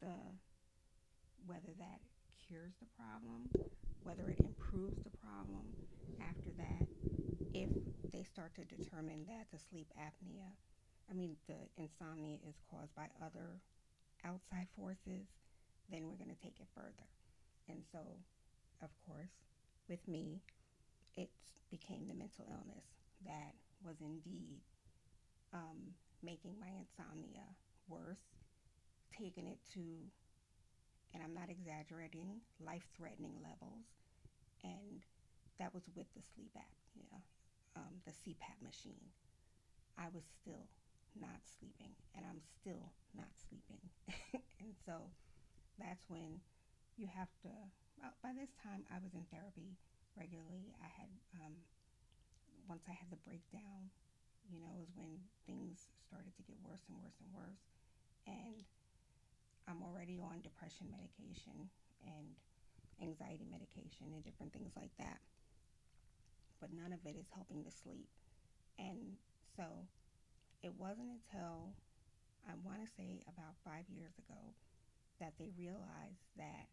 the 0.00 0.14
whether 1.46 1.72
that 1.78 2.00
cures 2.48 2.74
the 2.80 2.90
problem, 2.98 3.48
whether 4.02 4.28
it 4.28 4.40
improves 4.40 4.98
the 5.04 5.16
problem. 5.18 5.74
After 6.20 6.50
that, 6.56 6.88
if 7.54 7.70
they 8.12 8.22
start 8.22 8.54
to 8.56 8.64
determine 8.64 9.24
that 9.28 9.46
the 9.52 9.58
sleep 9.58 9.92
apnea, 9.98 10.56
I 11.10 11.14
mean, 11.14 11.36
the 11.46 11.56
insomnia 11.76 12.36
is 12.48 12.56
caused 12.70 12.94
by 12.94 13.06
other 13.22 13.62
outside 14.24 14.66
forces, 14.76 15.26
then 15.90 16.06
we're 16.06 16.18
going 16.18 16.34
to 16.34 16.42
take 16.42 16.58
it 16.58 16.66
further. 16.74 17.06
And 17.68 17.82
so, 17.92 17.98
of 18.82 18.90
course, 19.06 19.30
with 19.88 20.06
me, 20.08 20.42
it 21.14 21.30
became 21.70 22.06
the 22.06 22.14
mental 22.14 22.46
illness 22.50 22.86
that 23.24 23.54
was 23.84 23.96
indeed 24.00 24.60
um, 25.52 25.94
making 26.22 26.58
my 26.58 26.68
insomnia 26.74 27.46
worse, 27.88 28.42
taking 29.16 29.46
it 29.46 29.58
to 29.74 29.80
and 31.14 31.24
I'm 31.24 31.32
not 31.32 31.48
exaggerating, 31.48 32.44
life 32.60 32.84
threatening 32.96 33.40
levels. 33.40 33.88
And 34.62 35.00
that 35.58 35.72
was 35.72 35.88
with 35.96 36.12
the 36.12 36.20
sleep 36.20 36.52
apnea, 36.52 37.24
um, 37.76 38.04
the 38.04 38.12
CPAP 38.12 38.60
machine. 38.60 39.08
I 39.96 40.12
was 40.12 40.24
still 40.42 40.68
not 41.20 41.40
sleeping, 41.44 41.94
and 42.14 42.24
I'm 42.26 42.40
still 42.60 42.92
not 43.16 43.32
sleeping. 43.36 43.82
and 44.62 44.72
so 44.84 45.10
that's 45.78 46.04
when 46.08 46.40
you 46.96 47.08
have 47.08 47.28
to, 47.44 47.52
well, 48.00 48.14
by 48.24 48.32
this 48.32 48.52
time, 48.60 48.84
I 48.88 49.00
was 49.00 49.12
in 49.12 49.24
therapy 49.28 49.76
regularly. 50.16 50.72
I 50.80 50.88
had, 50.88 51.10
um, 51.40 51.54
once 52.68 52.84
I 52.88 52.96
had 52.96 53.08
the 53.12 53.20
breakdown, 53.24 53.92
you 54.48 54.60
know, 54.62 54.72
was 54.78 54.88
when 54.94 55.20
things 55.44 55.92
started 56.06 56.32
to 56.36 56.42
get 56.46 56.56
worse 56.62 56.84
and 56.88 56.96
worse 57.02 57.18
and 57.20 57.30
worse. 57.34 57.64
And 58.26 58.64
I'm 59.66 59.82
already 59.82 60.22
on 60.22 60.40
depression 60.42 60.86
medication 60.88 61.70
and 62.06 62.26
anxiety 63.02 63.46
medication 63.50 64.14
and 64.14 64.22
different 64.24 64.52
things 64.54 64.72
like 64.78 64.94
that. 64.98 65.18
But 66.60 66.72
none 66.72 66.92
of 66.94 67.04
it 67.04 67.18
is 67.18 67.28
helping 67.34 67.64
to 67.64 67.70
sleep. 67.70 68.08
And 68.78 69.20
so 69.56 69.84
it 70.62 70.72
wasn't 70.78 71.08
until 71.10 71.72
I 72.48 72.54
want 72.64 72.84
to 72.84 72.90
say 72.96 73.22
about 73.26 73.58
five 73.64 73.84
years 73.88 74.14
ago 74.18 74.54
that 75.20 75.34
they 75.38 75.50
realized 75.58 76.26
that 76.36 76.68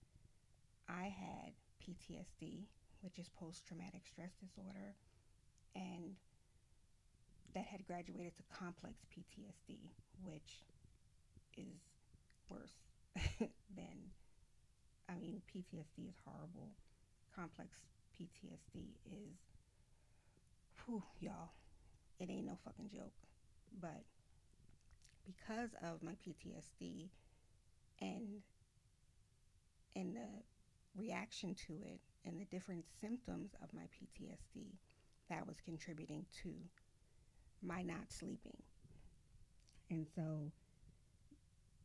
I 0.88 1.14
had 1.14 1.54
PTSD, 1.82 2.66
which 3.02 3.18
is 3.18 3.30
post 3.30 3.66
traumatic 3.66 4.04
stress 4.06 4.32
disorder, 4.40 4.96
and 5.76 6.16
that 7.54 7.66
had 7.66 7.86
graduated 7.86 8.36
to 8.38 8.44
complex 8.54 9.06
PTSD, 9.14 9.78
which 10.24 10.64
is 11.58 11.82
worse 12.50 12.74
than, 13.76 14.12
I 15.10 15.16
mean, 15.16 15.42
PTSD 15.54 16.10
is 16.10 16.18
horrible. 16.26 16.72
Complex 17.36 17.70
PTSD 18.20 18.98
is, 19.06 19.38
whew, 20.86 21.04
y'all, 21.20 21.52
it 22.20 22.30
ain't 22.30 22.46
no 22.46 22.58
fucking 22.64 22.90
joke. 22.90 23.14
But 23.80 24.04
because 25.26 25.72
of 25.82 26.04
my 26.04 26.14
PTSD 26.26 27.10
and 28.02 28.42
and 29.96 30.16
the 30.16 30.28
reaction 30.96 31.56
to 31.68 31.74
it 31.84 32.00
and 32.26 32.40
the 32.40 32.46
different 32.46 32.86
symptoms 33.00 33.52
of 33.62 33.70
my 33.74 33.84
PTSD, 33.84 34.66
that 35.30 35.46
was 35.48 35.58
contributing 35.64 36.26
to 36.44 36.54
my 37.62 37.82
not 37.82 38.12
sleeping. 38.12 38.62
And 39.90 40.08
so 40.16 40.52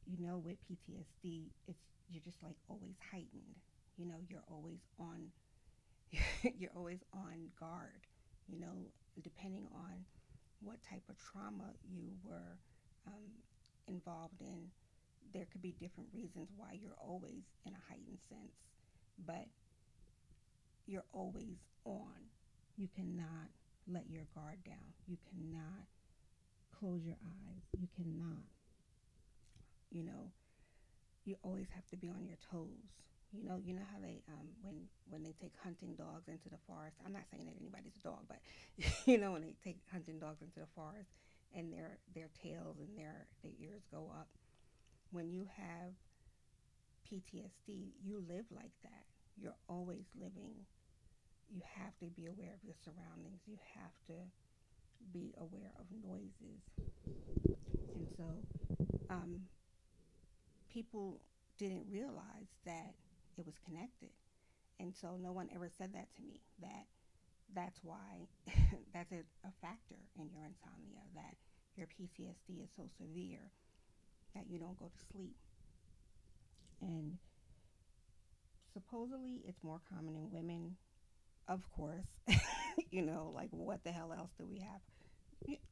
you 0.06 0.26
know, 0.26 0.38
with 0.38 0.56
PTSD, 0.64 1.50
it's 1.66 1.82
you're 2.10 2.22
just 2.24 2.42
like 2.42 2.56
always 2.68 2.96
heightened. 3.10 3.56
You 3.96 4.06
know, 4.06 4.16
you're 4.28 4.44
always 4.48 4.80
on 4.98 5.28
you're 6.58 6.72
always 6.74 7.00
on 7.12 7.48
guard. 7.58 8.06
You 8.48 8.60
know, 8.60 8.90
depending 9.22 9.66
on 9.74 10.04
what 10.60 10.82
type 10.82 11.02
of 11.08 11.16
trauma 11.18 11.72
you 11.88 12.10
were 12.24 12.58
um, 13.06 13.30
involved 13.86 14.40
in, 14.40 14.68
there 15.32 15.46
could 15.50 15.62
be 15.62 15.74
different 15.78 16.08
reasons 16.12 16.48
why 16.56 16.78
you're 16.80 16.98
always 16.98 17.44
in 17.66 17.72
a 17.72 17.82
heightened 17.88 18.18
sense, 18.28 18.56
but 19.24 19.46
you're 20.86 21.08
always 21.12 21.58
on. 21.84 22.30
You 22.76 22.88
cannot 22.94 23.50
let 23.86 24.08
your 24.08 24.24
guard 24.34 24.64
down. 24.64 24.94
You 25.06 25.16
cannot 25.30 25.86
close 26.78 27.04
your 27.04 27.18
eyes. 27.22 27.62
You 27.78 27.88
cannot 27.96 28.44
you 29.90 30.02
know, 30.04 30.32
you 31.24 31.36
always 31.42 31.66
have 31.74 31.86
to 31.88 31.96
be 31.96 32.08
on 32.08 32.24
your 32.26 32.36
toes. 32.50 32.92
You 33.32 33.44
know, 33.44 33.60
you 33.62 33.74
know 33.74 33.84
how 33.92 34.00
they 34.00 34.22
um, 34.32 34.48
when 34.62 34.88
when 35.10 35.22
they 35.22 35.34
take 35.40 35.52
hunting 35.62 35.94
dogs 35.94 36.28
into 36.28 36.48
the 36.48 36.60
forest. 36.66 36.96
I'm 37.04 37.12
not 37.12 37.28
saying 37.30 37.44
that 37.44 37.56
anybody's 37.60 37.92
a 38.00 38.04
dog, 38.08 38.24
but 38.26 38.40
you 39.06 39.18
know 39.18 39.32
when 39.32 39.42
they 39.42 39.54
take 39.62 39.78
hunting 39.92 40.18
dogs 40.18 40.40
into 40.40 40.60
the 40.60 40.70
forest 40.74 41.10
and 41.54 41.72
their 41.72 41.98
their 42.14 42.28
tails 42.42 42.76
and 42.80 42.88
their 42.96 43.26
their 43.42 43.52
ears 43.60 43.82
go 43.92 44.10
up. 44.16 44.28
When 45.10 45.30
you 45.30 45.46
have 45.56 45.92
PTSD, 47.04 47.92
you 48.04 48.22
live 48.28 48.44
like 48.50 48.72
that. 48.82 49.04
You're 49.40 49.56
always 49.68 50.04
living. 50.18 50.52
You 51.50 51.62
have 51.76 51.96
to 52.00 52.06
be 52.06 52.26
aware 52.26 52.52
of 52.52 52.64
your 52.64 52.76
surroundings. 52.84 53.40
You 53.46 53.56
have 53.76 53.96
to 54.08 54.14
be 55.12 55.32
aware 55.38 55.72
of 55.78 55.86
noises. 56.04 56.60
And 57.94 58.06
so, 58.16 58.24
um, 59.10 59.40
people 60.72 61.20
didn't 61.56 61.86
realize 61.90 62.48
that 62.64 62.94
it 63.38 63.46
was 63.46 63.58
connected. 63.64 64.10
And 64.80 64.94
so 64.94 65.16
no 65.20 65.32
one 65.32 65.48
ever 65.54 65.68
said 65.76 65.92
that 65.94 66.08
to 66.16 66.22
me 66.22 66.40
that 66.60 66.86
that's 67.54 67.80
why 67.82 68.28
that's 68.94 69.12
a, 69.12 69.22
a 69.44 69.52
factor 69.60 69.98
in 70.18 70.28
your 70.32 70.44
insomnia 70.44 71.02
that 71.14 71.34
your 71.76 71.86
PTSD 71.86 72.62
is 72.62 72.70
so 72.76 72.84
severe 72.98 73.50
that 74.34 74.44
you 74.48 74.58
don't 74.58 74.78
go 74.78 74.86
to 74.86 75.06
sleep. 75.12 75.36
And 76.80 77.18
supposedly 78.72 79.42
it's 79.46 79.62
more 79.62 79.80
common 79.92 80.14
in 80.14 80.30
women, 80.30 80.76
of 81.48 81.60
course. 81.74 82.06
you 82.90 83.02
know, 83.02 83.32
like 83.34 83.48
what 83.50 83.82
the 83.84 83.92
hell 83.92 84.12
else 84.16 84.30
do 84.38 84.46
we 84.46 84.58
have? 84.60 84.80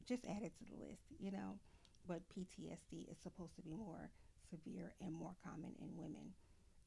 Just 0.08 0.24
add 0.24 0.42
it 0.42 0.52
to 0.58 0.64
the 0.70 0.84
list, 0.88 1.02
you 1.18 1.30
know. 1.32 1.58
But 2.06 2.22
PTSD 2.30 3.10
is 3.10 3.18
supposed 3.22 3.56
to 3.56 3.62
be 3.62 3.74
more 3.74 4.10
severe 4.50 4.94
and 5.00 5.12
more 5.12 5.34
common 5.44 5.72
in 5.80 5.88
women. 5.96 6.32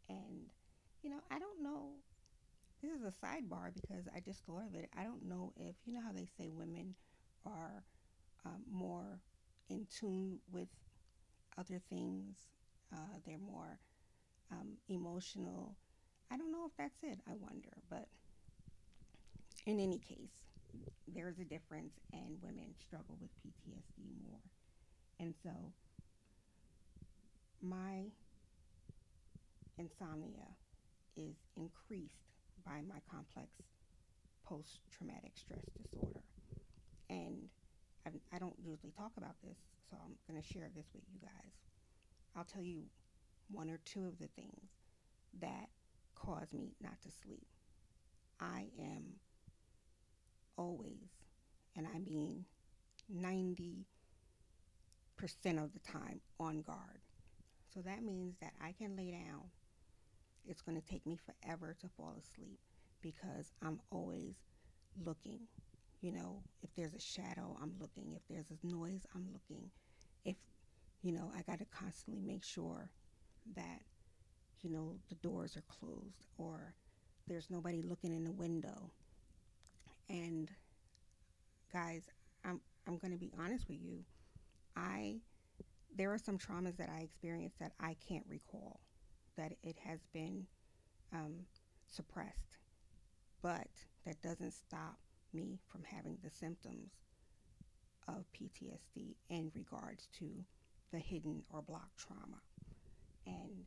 And, 0.07 0.47
you 1.01 1.09
know, 1.09 1.21
I 1.31 1.39
don't 1.39 1.62
know. 1.63 1.91
This 2.81 2.91
is 2.91 3.03
a 3.03 3.13
sidebar 3.25 3.73
because 3.73 4.07
I 4.15 4.19
just 4.21 4.45
thought 4.45 4.65
of 4.67 4.75
it. 4.75 4.89
I 4.97 5.03
don't 5.03 5.27
know 5.27 5.53
if, 5.57 5.75
you 5.85 5.93
know, 5.93 6.01
how 6.01 6.13
they 6.13 6.27
say 6.38 6.49
women 6.49 6.95
are 7.45 7.83
um, 8.45 8.63
more 8.71 9.21
in 9.69 9.88
tune 9.89 10.39
with 10.51 10.69
other 11.57 11.81
things, 11.89 12.38
uh, 12.93 13.17
they're 13.25 13.38
more 13.38 13.79
um, 14.51 14.77
emotional. 14.89 15.75
I 16.31 16.38
don't 16.38 16.51
know 16.51 16.65
if 16.65 16.71
that's 16.77 17.03
it, 17.03 17.19
I 17.27 17.33
wonder. 17.35 17.69
But 17.89 18.07
in 19.65 19.79
any 19.79 19.99
case, 19.99 20.43
there's 21.07 21.39
a 21.39 21.45
difference, 21.45 21.93
and 22.13 22.38
women 22.41 22.75
struggle 22.77 23.17
with 23.19 23.29
PTSD 23.43 24.12
more. 24.25 24.41
And 25.19 25.33
so, 25.43 25.73
my 27.62 28.12
insomnia 29.77 30.55
is 31.19 31.36
increased 31.58 32.23
by 32.65 32.82
my 32.88 32.99
complex 33.12 33.49
post 34.45 34.79
traumatic 34.89 35.34
stress 35.36 35.65
disorder. 35.77 36.21
And 37.10 37.49
I, 38.08 38.12
I 38.36 38.39
don't 38.39 38.55
usually 38.63 38.91
talk 38.91 39.12
about 39.17 39.36
this, 39.43 39.58
so 39.89 39.97
I'm 40.03 40.15
going 40.27 40.41
to 40.41 40.47
share 40.47 40.69
this 40.75 40.88
with 40.93 41.03
you 41.12 41.19
guys. 41.21 41.53
I'll 42.36 42.45
tell 42.45 42.63
you 42.63 42.84
one 43.51 43.69
or 43.69 43.79
two 43.86 44.08
of 44.08 44.17
the 44.19 44.29
things 44.36 44.69
that 45.41 45.69
cause 46.15 46.53
me 46.53 46.75
not 46.82 47.01
to 47.01 47.10
sleep. 47.12 47.47
I 48.39 48.67
am 48.79 49.19
always, 50.58 51.10
and 51.75 51.88
I 51.93 51.99
mean 51.99 52.45
90% 53.13 53.84
of 55.63 55.73
the 55.73 55.79
time, 55.79 56.21
on 56.39 56.62
guard. 56.62 57.01
So 57.73 57.82
that 57.82 58.03
means 58.03 58.36
that 58.41 58.53
I 58.63 58.71
can 58.71 58.95
lay 58.95 59.12
down. 59.12 59.49
It's 60.47 60.62
going 60.62 60.80
to 60.80 60.86
take 60.88 61.06
me 61.06 61.17
forever 61.17 61.75
to 61.80 61.88
fall 61.88 62.15
asleep 62.19 62.60
because 63.02 63.54
I'm 63.62 63.80
always 63.91 64.36
looking. 65.06 65.41
You 66.02 66.13
know, 66.13 66.43
if 66.62 66.73
there's 66.75 66.93
a 66.93 66.99
shadow, 66.99 67.58
I'm 67.62 67.73
looking. 67.80 68.13
If 68.15 68.21
there's 68.30 68.52
a 68.52 68.67
noise, 68.67 69.06
I'm 69.13 69.28
looking. 69.34 69.69
If, 70.23 70.38
you 71.02 71.12
know, 71.12 71.32
I 71.38 71.41
got 71.41 71.60
to 71.60 71.65
constantly 71.65 72.21
make 72.21 72.43
sure 72.43 72.89
that, 73.56 73.82
you 74.62 74.69
know, 74.69 74.95
the 75.10 75.15
doors 75.15 75.58
are 75.58 75.63
closed 75.67 76.25
or 76.38 76.73
there's 77.28 77.49
nobody 77.49 77.82
looking 77.82 78.13
in 78.13 78.23
the 78.23 78.32
window. 78.32 78.91
And 80.10 80.49
guys, 81.71 82.04
I'm 82.43 82.60
I'm 82.88 82.97
going 82.97 83.12
to 83.12 83.17
be 83.19 83.32
honest 83.38 83.67
with 83.69 83.80
you. 83.82 84.04
I 84.75 85.17
there 85.95 86.12
are 86.12 86.17
some 86.17 86.38
traumas 86.38 86.78
that 86.78 86.89
I 86.89 87.02
experienced 87.02 87.60
that 87.60 87.73
I 87.80 87.95
can't 88.08 88.25
recall, 88.28 88.80
that 89.39 89.54
it 89.63 89.78
has 89.86 89.99
been 90.13 90.45
um, 91.13 91.34
suppressed, 91.88 92.58
but 93.41 93.69
that 94.06 94.21
doesn't 94.21 94.52
stop 94.54 94.97
me 95.34 95.58
from 95.71 95.82
having 95.84 96.17
the 96.21 96.30
symptoms 96.30 96.91
of 98.10 98.25
PTSD 98.34 99.15
in 99.30 99.49
regards 99.56 100.10
to 100.19 100.25
the 100.91 100.99
hidden 100.99 101.41
or 101.49 101.62
blocked 101.62 101.97
trauma. 101.97 102.41
And 103.25 103.65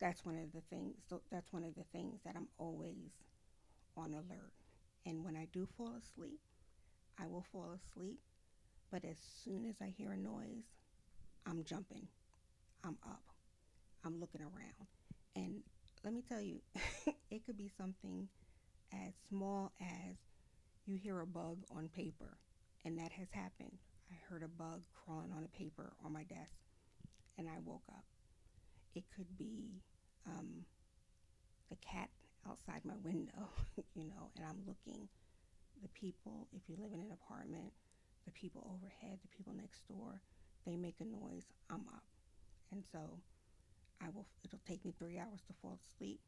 that's 0.00 0.24
one 0.24 0.36
of 0.36 0.52
the 0.52 0.62
things 0.68 0.96
that's 1.30 1.52
one 1.52 1.64
of 1.64 1.74
the 1.76 1.84
things 1.92 2.20
that 2.24 2.34
I'm 2.36 2.48
always 2.58 3.12
on 3.96 4.14
alert. 4.14 4.52
And 5.06 5.24
when 5.24 5.36
I 5.36 5.46
do 5.52 5.68
fall 5.76 5.94
asleep, 5.96 6.40
I 7.20 7.26
will 7.28 7.44
fall 7.52 7.76
asleep, 7.76 8.18
but 8.90 9.04
as 9.04 9.18
soon 9.44 9.64
as 9.64 9.76
I 9.80 9.94
hear 9.96 10.12
a 10.12 10.16
noise, 10.16 10.64
I'm 11.46 11.62
jumping. 11.64 12.08
I'm 12.84 12.96
up. 13.06 13.27
I'm 14.04 14.20
looking 14.20 14.42
around. 14.42 14.86
And 15.36 15.62
let 16.04 16.12
me 16.12 16.22
tell 16.26 16.40
you, 16.40 16.60
it 17.30 17.44
could 17.44 17.56
be 17.56 17.70
something 17.76 18.28
as 18.92 19.12
small 19.28 19.72
as 19.80 20.16
you 20.86 20.96
hear 20.96 21.20
a 21.20 21.26
bug 21.26 21.58
on 21.70 21.88
paper, 21.88 22.38
and 22.84 22.98
that 22.98 23.12
has 23.12 23.28
happened. 23.30 23.78
I 24.10 24.16
heard 24.28 24.42
a 24.42 24.48
bug 24.48 24.82
crawling 24.94 25.32
on 25.32 25.44
a 25.44 25.58
paper 25.58 25.92
on 26.04 26.12
my 26.12 26.22
desk, 26.24 26.56
and 27.36 27.48
I 27.48 27.58
woke 27.64 27.82
up. 27.90 28.04
It 28.94 29.04
could 29.14 29.36
be 29.36 29.82
um, 30.26 30.64
the 31.68 31.76
cat 31.76 32.08
outside 32.48 32.84
my 32.84 32.96
window, 33.04 33.50
you 33.94 34.04
know, 34.04 34.30
and 34.36 34.46
I'm 34.46 34.62
looking. 34.66 35.08
The 35.82 35.88
people, 35.88 36.48
if 36.52 36.62
you 36.68 36.76
live 36.80 36.92
in 36.92 37.00
an 37.00 37.12
apartment, 37.12 37.72
the 38.24 38.32
people 38.32 38.66
overhead, 38.74 39.18
the 39.22 39.36
people 39.36 39.52
next 39.54 39.86
door, 39.86 40.22
they 40.66 40.76
make 40.76 40.96
a 41.00 41.04
noise, 41.04 41.44
I'm 41.70 41.86
up. 41.94 42.02
And 42.72 42.82
so 42.90 43.20
I 44.02 44.08
will 44.10 44.26
it'll 44.44 44.60
take 44.66 44.84
me 44.84 44.94
3 44.98 45.18
hours 45.18 45.42
to 45.46 45.54
fall 45.60 45.78
asleep. 45.90 46.20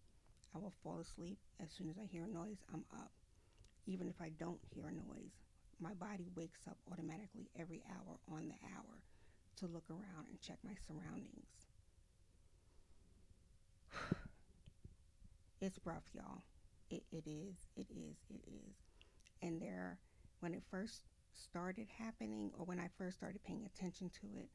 I 0.55 0.59
will 0.59 0.75
fall 0.83 1.01
asleep 1.01 1.39
as 1.63 1.71
soon 1.71 1.89
as 1.89 1.97
I 1.99 2.07
hear 2.07 2.25
a 2.25 2.29
noise, 2.29 2.59
I'm 2.73 2.85
up 2.93 3.13
even 3.87 4.09
if 4.09 4.21
I 4.21 4.31
don't 4.39 4.61
hear 4.73 4.87
a 4.87 4.93
noise, 4.93 5.33
my 5.81 5.95
body 5.95 6.29
wakes 6.37 6.61
up 6.69 6.77
automatically 6.91 7.49
every 7.59 7.83
hour 7.91 8.19
on 8.29 8.49
the 8.49 8.55
hour 8.77 9.03
to 9.57 9.67
look 9.67 9.91
around 9.91 10.27
and 10.29 10.41
check 10.41 10.59
my 10.65 10.75
surroundings. 10.87 11.67
it's 15.61 15.79
rough, 15.85 16.05
y'all. 16.15 16.43
It, 16.91 17.05
it 17.11 17.25
is, 17.27 17.57
it 17.77 17.87
is, 17.91 18.17
it 18.29 18.43
is. 18.47 18.77
And 19.43 19.61
there, 19.61 19.99
when 20.41 20.55
it 20.55 20.63
first 20.71 21.03
started 21.33 21.89
happening, 21.99 22.51
or 22.59 22.65
when 22.65 22.79
I 22.79 22.89
first 22.99 23.17
started 23.17 23.43
paying 23.45 23.65
attention 23.65 24.11
to 24.21 24.27
it, 24.39 24.49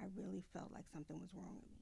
I 0.00 0.06
really 0.16 0.42
felt 0.52 0.72
like 0.72 0.84
something 0.92 1.20
was 1.20 1.34
wrong 1.34 1.56
with 1.56 1.70
me. 1.72 1.79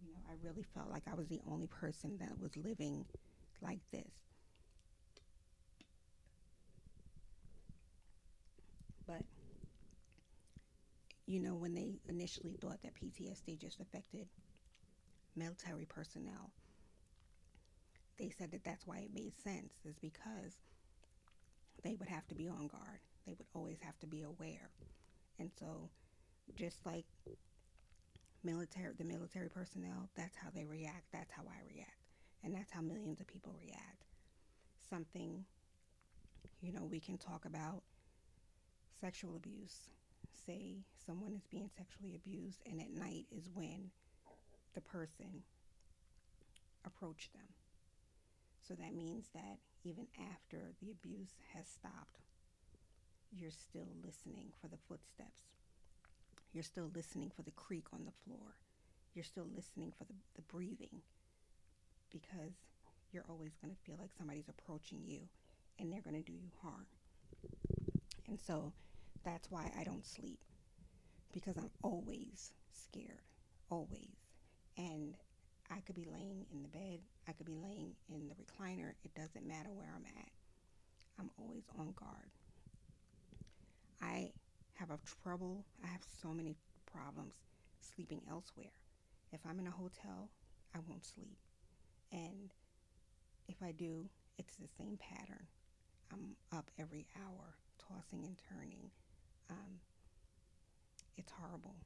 You 0.00 0.12
know, 0.12 0.20
I 0.28 0.32
really 0.42 0.62
felt 0.74 0.90
like 0.90 1.04
I 1.06 1.14
was 1.14 1.28
the 1.28 1.40
only 1.46 1.66
person 1.66 2.18
that 2.18 2.38
was 2.40 2.56
living 2.56 3.06
like 3.60 3.80
this. 3.92 4.12
But, 9.06 9.22
you 11.26 11.40
know, 11.40 11.54
when 11.54 11.74
they 11.74 12.00
initially 12.08 12.56
thought 12.60 12.82
that 12.82 12.94
PTSD 12.94 13.56
just 13.56 13.80
affected 13.80 14.28
military 15.34 15.84
personnel, 15.86 16.52
they 18.18 18.30
said 18.30 18.50
that 18.52 18.62
that's 18.64 18.86
why 18.86 18.98
it 18.98 19.12
made 19.12 19.36
sense, 19.38 19.80
is 19.84 19.98
because 19.98 20.58
they 21.82 21.94
would 21.94 22.08
have 22.08 22.26
to 22.28 22.34
be 22.34 22.48
on 22.48 22.66
guard. 22.68 23.00
They 23.26 23.34
would 23.34 23.46
always 23.54 23.80
have 23.82 23.98
to 24.00 24.06
be 24.06 24.22
aware. 24.22 24.70
And 25.38 25.50
so, 25.58 25.90
just 26.56 26.84
like 26.86 27.06
military, 28.42 28.94
the 28.96 29.04
military 29.04 29.48
personnel, 29.48 30.08
that's 30.16 30.36
how 30.36 30.48
they 30.54 30.64
react. 30.64 31.04
That's 31.12 31.30
how 31.30 31.42
I 31.42 31.62
react. 31.72 31.90
And 32.42 32.54
that's 32.54 32.72
how 32.72 32.80
millions 32.80 33.20
of 33.20 33.26
people 33.26 33.54
react. 33.60 34.04
Something, 34.88 35.44
you 36.60 36.72
know, 36.72 36.84
we 36.84 37.00
can 37.00 37.18
talk 37.18 37.44
about 37.44 37.82
sexual 39.00 39.36
abuse. 39.36 39.88
Say 40.46 40.78
someone 41.06 41.34
is 41.34 41.46
being 41.46 41.70
sexually 41.76 42.14
abused, 42.14 42.62
and 42.70 42.80
at 42.80 42.90
night 42.90 43.26
is 43.30 43.50
when 43.52 43.90
the 44.74 44.80
person 44.80 45.42
approached 46.84 47.32
them. 47.32 47.48
So 48.66 48.74
that 48.74 48.94
means 48.94 49.26
that 49.34 49.58
even 49.84 50.06
after 50.32 50.72
the 50.80 50.90
abuse 50.90 51.34
has 51.54 51.66
stopped, 51.66 52.20
you're 53.32 53.50
still 53.50 53.88
listening 54.04 54.52
for 54.60 54.68
the 54.68 54.78
footsteps. 54.88 55.59
You're 56.52 56.64
still 56.64 56.90
listening 56.94 57.30
for 57.34 57.42
the 57.42 57.50
creak 57.52 57.86
on 57.92 58.04
the 58.04 58.12
floor. 58.24 58.56
You're 59.14 59.24
still 59.24 59.46
listening 59.54 59.92
for 59.96 60.04
the, 60.04 60.14
the 60.36 60.42
breathing 60.42 61.02
because 62.10 62.54
you're 63.12 63.24
always 63.28 63.52
going 63.62 63.74
to 63.74 63.80
feel 63.84 63.96
like 63.98 64.10
somebody's 64.16 64.48
approaching 64.48 65.02
you 65.06 65.20
and 65.78 65.92
they're 65.92 66.02
going 66.02 66.16
to 66.16 66.22
do 66.22 66.32
you 66.32 66.50
harm. 66.62 66.86
And 68.28 68.40
so 68.40 68.72
that's 69.24 69.50
why 69.50 69.70
I 69.78 69.84
don't 69.84 70.06
sleep 70.06 70.38
because 71.32 71.56
I'm 71.56 71.70
always 71.82 72.52
scared, 72.72 73.22
always. 73.70 74.16
And 74.76 75.16
I 75.70 75.80
could 75.80 75.94
be 75.94 76.06
laying 76.10 76.46
in 76.52 76.62
the 76.62 76.68
bed, 76.68 77.00
I 77.28 77.32
could 77.32 77.46
be 77.46 77.54
laying 77.54 77.92
in 78.08 78.28
the 78.28 78.34
recliner, 78.34 78.92
it 79.04 79.14
doesn't 79.14 79.46
matter 79.46 79.70
where 79.72 79.92
I'm 79.94 80.04
at. 80.04 80.30
I'm 81.18 81.30
always 81.38 81.64
on 81.78 81.92
guard. 81.96 82.30
I 84.02 84.32
have 84.80 84.90
a 84.90 84.98
trouble, 85.22 85.66
I 85.84 85.88
have 85.88 86.00
so 86.22 86.28
many 86.28 86.56
problems 86.90 87.34
sleeping 87.80 88.22
elsewhere. 88.30 88.72
If 89.30 89.40
I'm 89.46 89.58
in 89.60 89.66
a 89.66 89.70
hotel, 89.70 90.30
I 90.74 90.78
won't 90.88 91.04
sleep. 91.04 91.36
And 92.10 92.50
if 93.46 93.56
I 93.62 93.72
do, 93.72 94.08
it's 94.38 94.56
the 94.56 94.68
same 94.78 94.98
pattern. 94.98 95.46
I'm 96.10 96.34
up 96.56 96.70
every 96.78 97.06
hour, 97.14 97.56
tossing 97.78 98.24
and 98.24 98.36
turning. 98.48 98.90
Um, 99.50 99.80
it's 101.18 101.32
horrible. 101.32 101.76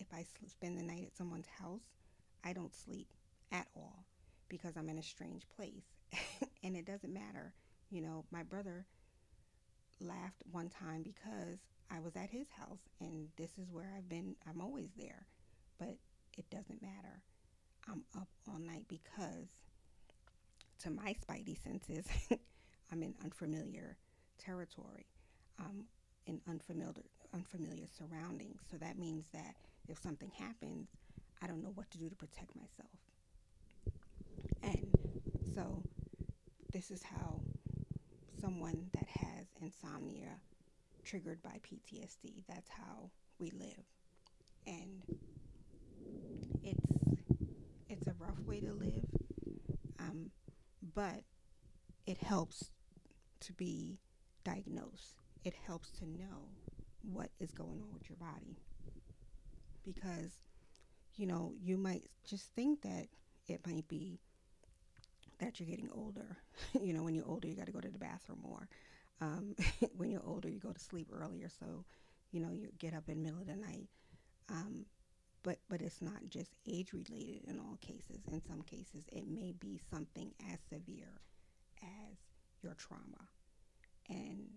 If 0.00 0.06
I 0.14 0.24
spend 0.46 0.78
the 0.78 0.82
night 0.82 1.04
at 1.06 1.16
someone's 1.16 1.46
house, 1.46 1.84
I 2.42 2.54
don't 2.54 2.74
sleep 2.74 3.12
at 3.52 3.66
all 3.76 4.06
because 4.48 4.78
I'm 4.78 4.88
in 4.88 4.98
a 4.98 5.02
strange 5.02 5.42
place. 5.54 5.84
and 6.64 6.74
it 6.74 6.86
doesn't 6.86 7.12
matter. 7.12 7.52
You 7.90 8.00
know, 8.00 8.24
my 8.30 8.42
brother 8.42 8.86
laughed 10.00 10.42
one 10.50 10.70
time 10.70 11.02
because 11.02 11.58
I 11.90 12.00
was 12.00 12.16
at 12.16 12.30
his 12.30 12.48
house 12.50 12.80
and 13.00 13.28
this 13.36 13.50
is 13.58 13.70
where 13.70 13.92
I've 13.96 14.08
been. 14.08 14.36
I'm 14.48 14.60
always 14.60 14.90
there. 14.96 15.26
But 15.78 15.96
it 16.38 16.48
doesn't 16.50 16.82
matter. 16.82 17.22
I'm 17.88 18.04
up 18.16 18.28
all 18.48 18.58
night 18.58 18.84
because 18.88 19.48
to 20.82 20.90
my 20.90 21.14
spidey 21.14 21.62
senses, 21.62 22.06
I'm 22.92 23.02
in 23.02 23.14
unfamiliar 23.24 23.96
territory. 24.38 25.06
I'm 25.58 25.84
in 26.26 26.40
unfamiliar 26.48 27.02
unfamiliar 27.34 27.86
surroundings. 27.96 28.60
So 28.70 28.76
that 28.78 28.98
means 28.98 29.26
that 29.32 29.54
if 29.88 29.98
something 29.98 30.30
happens, 30.36 30.88
I 31.42 31.46
don't 31.46 31.62
know 31.62 31.72
what 31.74 31.90
to 31.92 31.98
do 31.98 32.08
to 32.08 32.16
protect 32.16 32.50
myself. 32.56 32.90
And 34.62 34.88
so 35.54 35.82
this 36.72 36.90
is 36.90 37.02
how 37.02 37.40
someone 38.40 38.90
that 38.94 39.06
has 39.08 39.46
insomnia 39.60 40.40
triggered 41.04 41.42
by 41.42 41.60
PTSD, 41.62 42.44
that's 42.48 42.70
how 42.70 43.10
we 43.38 43.50
live. 43.50 43.84
And 44.66 45.02
it's 46.62 46.86
it's 47.88 48.06
a 48.06 48.14
rough 48.18 48.38
way 48.46 48.60
to 48.60 48.72
live. 48.72 49.04
Um, 49.98 50.30
but 50.94 51.24
it 52.06 52.18
helps 52.18 52.70
to 53.40 53.52
be 53.52 53.98
diagnosed. 54.44 55.16
It 55.44 55.54
helps 55.66 55.90
to 55.98 56.06
know 56.06 56.50
what 57.02 57.30
is 57.40 57.50
going 57.50 57.80
on 57.82 57.92
with 57.92 58.08
your 58.08 58.16
body. 58.16 58.58
Because, 59.84 60.32
you 61.16 61.26
know, 61.26 61.54
you 61.60 61.76
might 61.76 62.10
just 62.28 62.54
think 62.54 62.82
that 62.82 63.06
it 63.48 63.66
might 63.66 63.88
be 63.88 64.20
that 65.38 65.58
you're 65.58 65.68
getting 65.68 65.88
older. 65.92 66.36
you 66.80 66.92
know, 66.92 67.02
when 67.02 67.14
you're 67.14 67.26
older, 67.28 67.48
you 67.48 67.56
got 67.56 67.66
to 67.66 67.72
go 67.72 67.80
to 67.80 67.88
the 67.90 67.98
bathroom 67.98 68.40
more. 68.42 68.68
Um, 69.20 69.54
when 69.96 70.10
you're 70.10 70.26
older, 70.26 70.48
you 70.48 70.58
go 70.58 70.72
to 70.72 70.80
sleep 70.80 71.08
earlier, 71.12 71.48
so 71.48 71.84
you 72.32 72.40
know 72.40 72.50
you 72.52 72.68
get 72.78 72.94
up 72.94 73.08
in 73.08 73.16
the 73.16 73.22
middle 73.22 73.40
of 73.40 73.46
the 73.46 73.56
night. 73.56 73.88
Um, 74.50 74.86
but 75.42 75.58
but 75.68 75.82
it's 75.82 76.02
not 76.02 76.28
just 76.30 76.52
age 76.68 76.92
related 76.92 77.44
in 77.48 77.58
all 77.60 77.78
cases. 77.80 78.22
In 78.32 78.42
some 78.42 78.62
cases, 78.62 79.04
it 79.12 79.28
may 79.28 79.52
be 79.52 79.80
something 79.90 80.32
as 80.52 80.58
severe 80.70 81.20
as 81.82 82.18
your 82.62 82.74
trauma, 82.74 83.28
and 84.08 84.48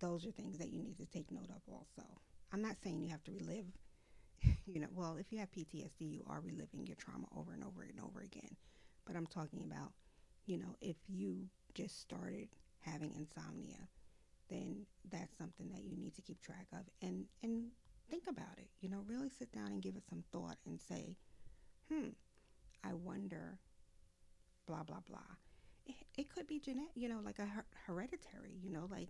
those 0.00 0.26
are 0.26 0.30
things 0.30 0.58
that 0.58 0.70
you 0.72 0.82
need 0.82 0.96
to 0.98 1.06
take 1.06 1.30
note 1.30 1.50
of. 1.50 1.62
Also, 1.72 2.06
I'm 2.52 2.62
not 2.62 2.76
saying 2.82 3.00
you 3.00 3.10
have 3.10 3.24
to 3.24 3.32
relive. 3.32 3.66
You 4.66 4.80
know, 4.80 4.88
well, 4.94 5.16
if 5.18 5.32
you 5.32 5.38
have 5.40 5.50
PTSD, 5.52 6.06
you 6.06 6.22
are 6.28 6.40
reliving 6.40 6.86
your 6.86 6.96
trauma 6.96 7.26
over 7.36 7.52
and 7.52 7.64
over 7.64 7.82
and 7.82 8.00
over 8.00 8.20
again. 8.20 8.56
But 9.04 9.16
I'm 9.16 9.26
talking 9.26 9.62
about, 9.64 9.92
you 10.46 10.58
know, 10.58 10.76
if 10.80 10.96
you 11.08 11.48
just 11.74 12.00
started 12.00 12.48
having 12.80 13.14
insomnia, 13.14 13.88
then 14.48 14.86
that's 15.10 15.36
something 15.38 15.70
that 15.70 15.84
you 15.84 15.96
need 15.96 16.14
to 16.14 16.22
keep 16.22 16.40
track 16.42 16.66
of 16.72 16.80
and 17.02 17.26
and 17.42 17.66
think 18.10 18.24
about 18.28 18.58
it. 18.58 18.68
You 18.80 18.88
know, 18.88 19.04
really 19.06 19.28
sit 19.30 19.52
down 19.52 19.68
and 19.68 19.82
give 19.82 19.96
it 19.96 20.04
some 20.08 20.24
thought 20.32 20.56
and 20.66 20.80
say, 20.80 21.16
hmm, 21.88 22.08
I 22.84 22.94
wonder, 22.94 23.58
blah, 24.66 24.82
blah, 24.82 25.00
blah. 25.08 25.18
It, 25.86 25.94
it 26.16 26.28
could 26.34 26.46
be 26.46 26.58
genetic, 26.60 26.90
you 26.94 27.08
know, 27.08 27.20
like 27.24 27.38
a 27.38 27.46
her- 27.46 27.66
hereditary, 27.86 28.58
you 28.62 28.70
know, 28.70 28.86
like 28.90 29.08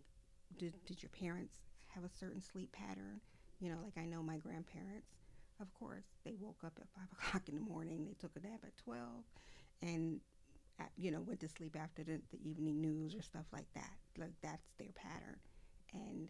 did, 0.58 0.74
did 0.86 1.02
your 1.02 1.10
parents 1.10 1.54
have 1.88 2.04
a 2.04 2.08
certain 2.08 2.40
sleep 2.42 2.72
pattern? 2.72 3.20
You 3.60 3.70
know, 3.70 3.78
like 3.82 3.98
I 3.98 4.06
know 4.06 4.22
my 4.22 4.36
grandparents, 4.36 5.08
of 5.60 5.72
course, 5.74 6.04
they 6.24 6.34
woke 6.38 6.62
up 6.64 6.78
at 6.80 6.86
5 6.94 7.04
o'clock 7.12 7.48
in 7.48 7.54
the 7.54 7.60
morning, 7.60 8.04
they 8.04 8.14
took 8.18 8.32
a 8.36 8.40
nap 8.46 8.60
at 8.64 8.76
12, 8.78 9.00
and, 9.82 10.20
you 10.96 11.10
know, 11.10 11.20
went 11.20 11.40
to 11.40 11.48
sleep 11.48 11.76
after 11.80 12.02
the, 12.02 12.20
the 12.30 12.48
evening 12.48 12.80
news 12.80 13.14
or 13.14 13.22
stuff 13.22 13.46
like 13.52 13.66
that. 13.74 13.92
Like 14.18 14.34
that's 14.42 14.70
their 14.78 14.92
pattern. 14.94 15.38
And 15.92 16.28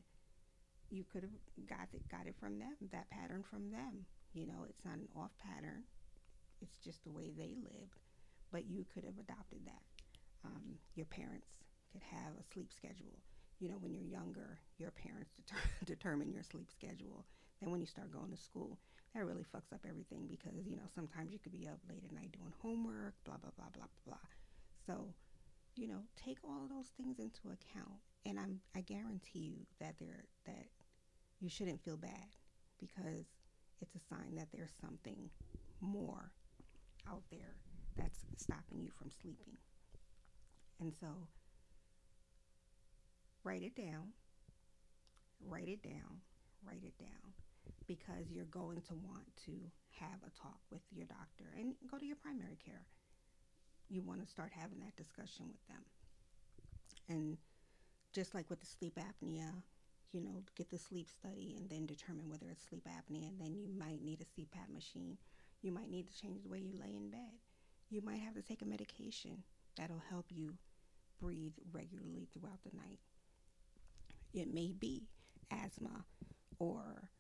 you 0.91 1.05
could 1.05 1.23
have 1.23 1.69
got 1.69 1.89
it 1.93 2.03
got 2.09 2.27
it 2.27 2.35
from 2.41 2.59
them 2.59 2.75
that 2.93 3.11
pattern 3.11 3.45
from 3.49 3.71
them. 3.71 4.07
You 4.33 4.47
know 4.47 4.67
it's 4.69 4.85
not 4.85 4.95
an 4.95 5.09
off 5.17 5.33
pattern. 5.39 5.85
It's 6.61 6.77
just 6.79 7.03
the 7.05 7.11
way 7.13 7.31
they 7.37 7.55
lived. 7.57 8.01
But 8.53 8.69
you 8.69 8.85
could 8.93 9.05
have 9.05 9.19
adopted 9.19 9.61
that. 9.67 9.83
Um, 10.45 10.79
your 10.95 11.07
parents 11.07 11.47
could 11.93 12.03
have 12.03 12.35
a 12.39 12.45
sleep 12.53 12.73
schedule. 12.75 13.21
You 13.59 13.69
know 13.69 13.77
when 13.81 13.93
you're 13.93 14.03
younger 14.03 14.59
your 14.79 14.91
parents 14.91 15.33
deter- 15.37 15.71
determine 15.85 16.33
your 16.33 16.43
sleep 16.43 16.71
schedule. 16.71 17.25
Then 17.61 17.71
when 17.71 17.81
you 17.81 17.87
start 17.87 18.13
going 18.13 18.31
to 18.31 18.37
school 18.37 18.79
that 19.15 19.25
really 19.25 19.45
fucks 19.55 19.73
up 19.75 19.85
everything 19.89 20.27
because 20.29 20.67
you 20.67 20.77
know 20.77 20.89
sometimes 20.95 21.33
you 21.33 21.39
could 21.39 21.53
be 21.53 21.67
up 21.67 21.79
late 21.89 22.03
at 22.05 22.13
night 22.15 22.33
doing 22.33 22.53
homework 22.63 23.15
blah 23.25 23.37
blah 23.37 23.51
blah 23.57 23.71
blah 23.75 23.91
blah 24.07 24.29
so 24.91 25.15
you 25.77 25.87
know 25.87 26.01
take 26.17 26.39
all 26.45 26.65
of 26.65 26.69
those 26.69 26.89
things 26.97 27.19
into 27.19 27.41
account 27.47 28.01
and 28.27 28.39
I'm 28.39 28.61
I 28.75 28.81
guarantee 28.81 29.39
you 29.39 29.67
that 29.81 29.95
there 29.99 30.25
that 30.47 30.67
you 31.41 31.49
shouldn't 31.49 31.83
feel 31.83 31.97
bad 31.97 32.37
because 32.79 33.27
it's 33.81 33.95
a 33.95 34.15
sign 34.15 34.35
that 34.37 34.49
there's 34.53 34.73
something 34.81 35.31
more 35.81 36.33
out 37.09 37.23
there 37.31 37.57
that's 37.97 38.21
stopping 38.37 38.81
you 38.81 38.91
from 38.99 39.11
sleeping. 39.11 39.57
And 40.81 40.93
so 41.01 41.09
write 43.43 43.63
it 43.63 43.75
down, 43.75 44.13
write 45.47 45.69
it 45.69 45.83
down, 45.83 46.21
write 46.67 46.85
it 46.85 46.99
down 46.99 47.33
because 47.87 48.31
you're 48.31 48.45
going 48.47 48.83
to 48.83 48.95
want 48.95 49.25
to 49.47 49.53
have 49.93 50.21
a 50.27 50.31
talk 50.39 50.61
with 50.71 50.83
your 50.91 51.07
doctor 51.07 51.53
and 51.59 51.75
go 51.91 51.99
to 51.99 52.05
your 52.07 52.17
primary 52.17 52.59
care. 52.65 52.85
You 53.91 54.03
want 54.03 54.23
to 54.23 54.31
start 54.31 54.53
having 54.55 54.79
that 54.81 54.97
discussion 54.97 55.47
with 55.49 55.67
them. 55.69 55.85
And 57.09 57.39
just 58.13 58.35
like 58.35 58.49
with 58.49 58.61
the 58.61 58.67
sleep 58.67 58.99
apnea, 58.99 59.53
you 60.13 60.21
know, 60.21 60.43
get 60.57 60.71
the 60.71 60.79
sleep 60.79 61.09
study 61.09 61.55
and 61.57 61.69
then 61.69 61.87
determine 61.87 62.29
whether 62.29 62.47
it's 62.51 62.63
sleep 62.69 62.87
apnea. 62.87 63.29
And 63.29 63.41
then 63.41 63.55
you 63.55 63.69
might 63.77 64.03
need 64.03 64.21
a 64.21 64.41
CPAP 64.41 64.73
machine. 64.73 65.19
You 65.63 65.73
might 65.73 65.91
need 65.91 66.07
to 66.07 66.21
change 66.21 66.43
the 66.43 66.49
way 66.49 66.59
you 66.59 66.73
lay 66.81 66.95
in 66.95 67.11
bed. 67.11 67.39
You 67.91 68.01
might 68.03 68.21
have 68.21 68.35
to 68.35 68.43
take 68.43 68.63
a 68.63 68.67
medication 68.67 69.43
that'll 69.77 70.03
help 70.09 70.27
you 70.31 70.55
breathe 71.21 71.55
regularly 71.73 72.29
throughout 72.33 72.63
the 72.63 72.77
night. 72.77 73.01
It 74.33 74.53
may 74.53 74.73
be 74.73 75.09
asthma 75.51 76.05
or 76.59 77.11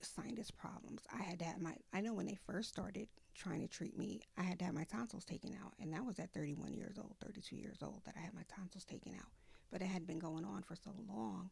sinus 0.00 0.50
problems. 0.50 1.02
I 1.12 1.22
had 1.22 1.38
to 1.40 1.44
have 1.46 1.60
my, 1.60 1.74
I 1.92 2.00
know 2.00 2.14
when 2.14 2.26
they 2.26 2.38
first 2.46 2.68
started 2.68 3.08
trying 3.38 3.60
to 3.60 3.68
treat 3.68 3.96
me, 3.96 4.20
I 4.36 4.42
had 4.42 4.58
to 4.58 4.64
have 4.64 4.74
my 4.74 4.84
tonsils 4.84 5.24
taken 5.24 5.56
out. 5.64 5.72
And 5.80 5.92
that 5.92 6.04
was 6.04 6.18
at 6.18 6.32
31 6.32 6.74
years 6.74 6.98
old, 6.98 7.14
32 7.24 7.56
years 7.56 7.78
old, 7.82 8.02
that 8.04 8.14
I 8.16 8.20
had 8.20 8.34
my 8.34 8.44
tonsils 8.48 8.84
taken 8.84 9.14
out. 9.14 9.30
But 9.70 9.82
it 9.82 9.86
had 9.86 10.06
been 10.06 10.18
going 10.18 10.44
on 10.44 10.62
for 10.62 10.74
so 10.74 10.90
long 11.08 11.50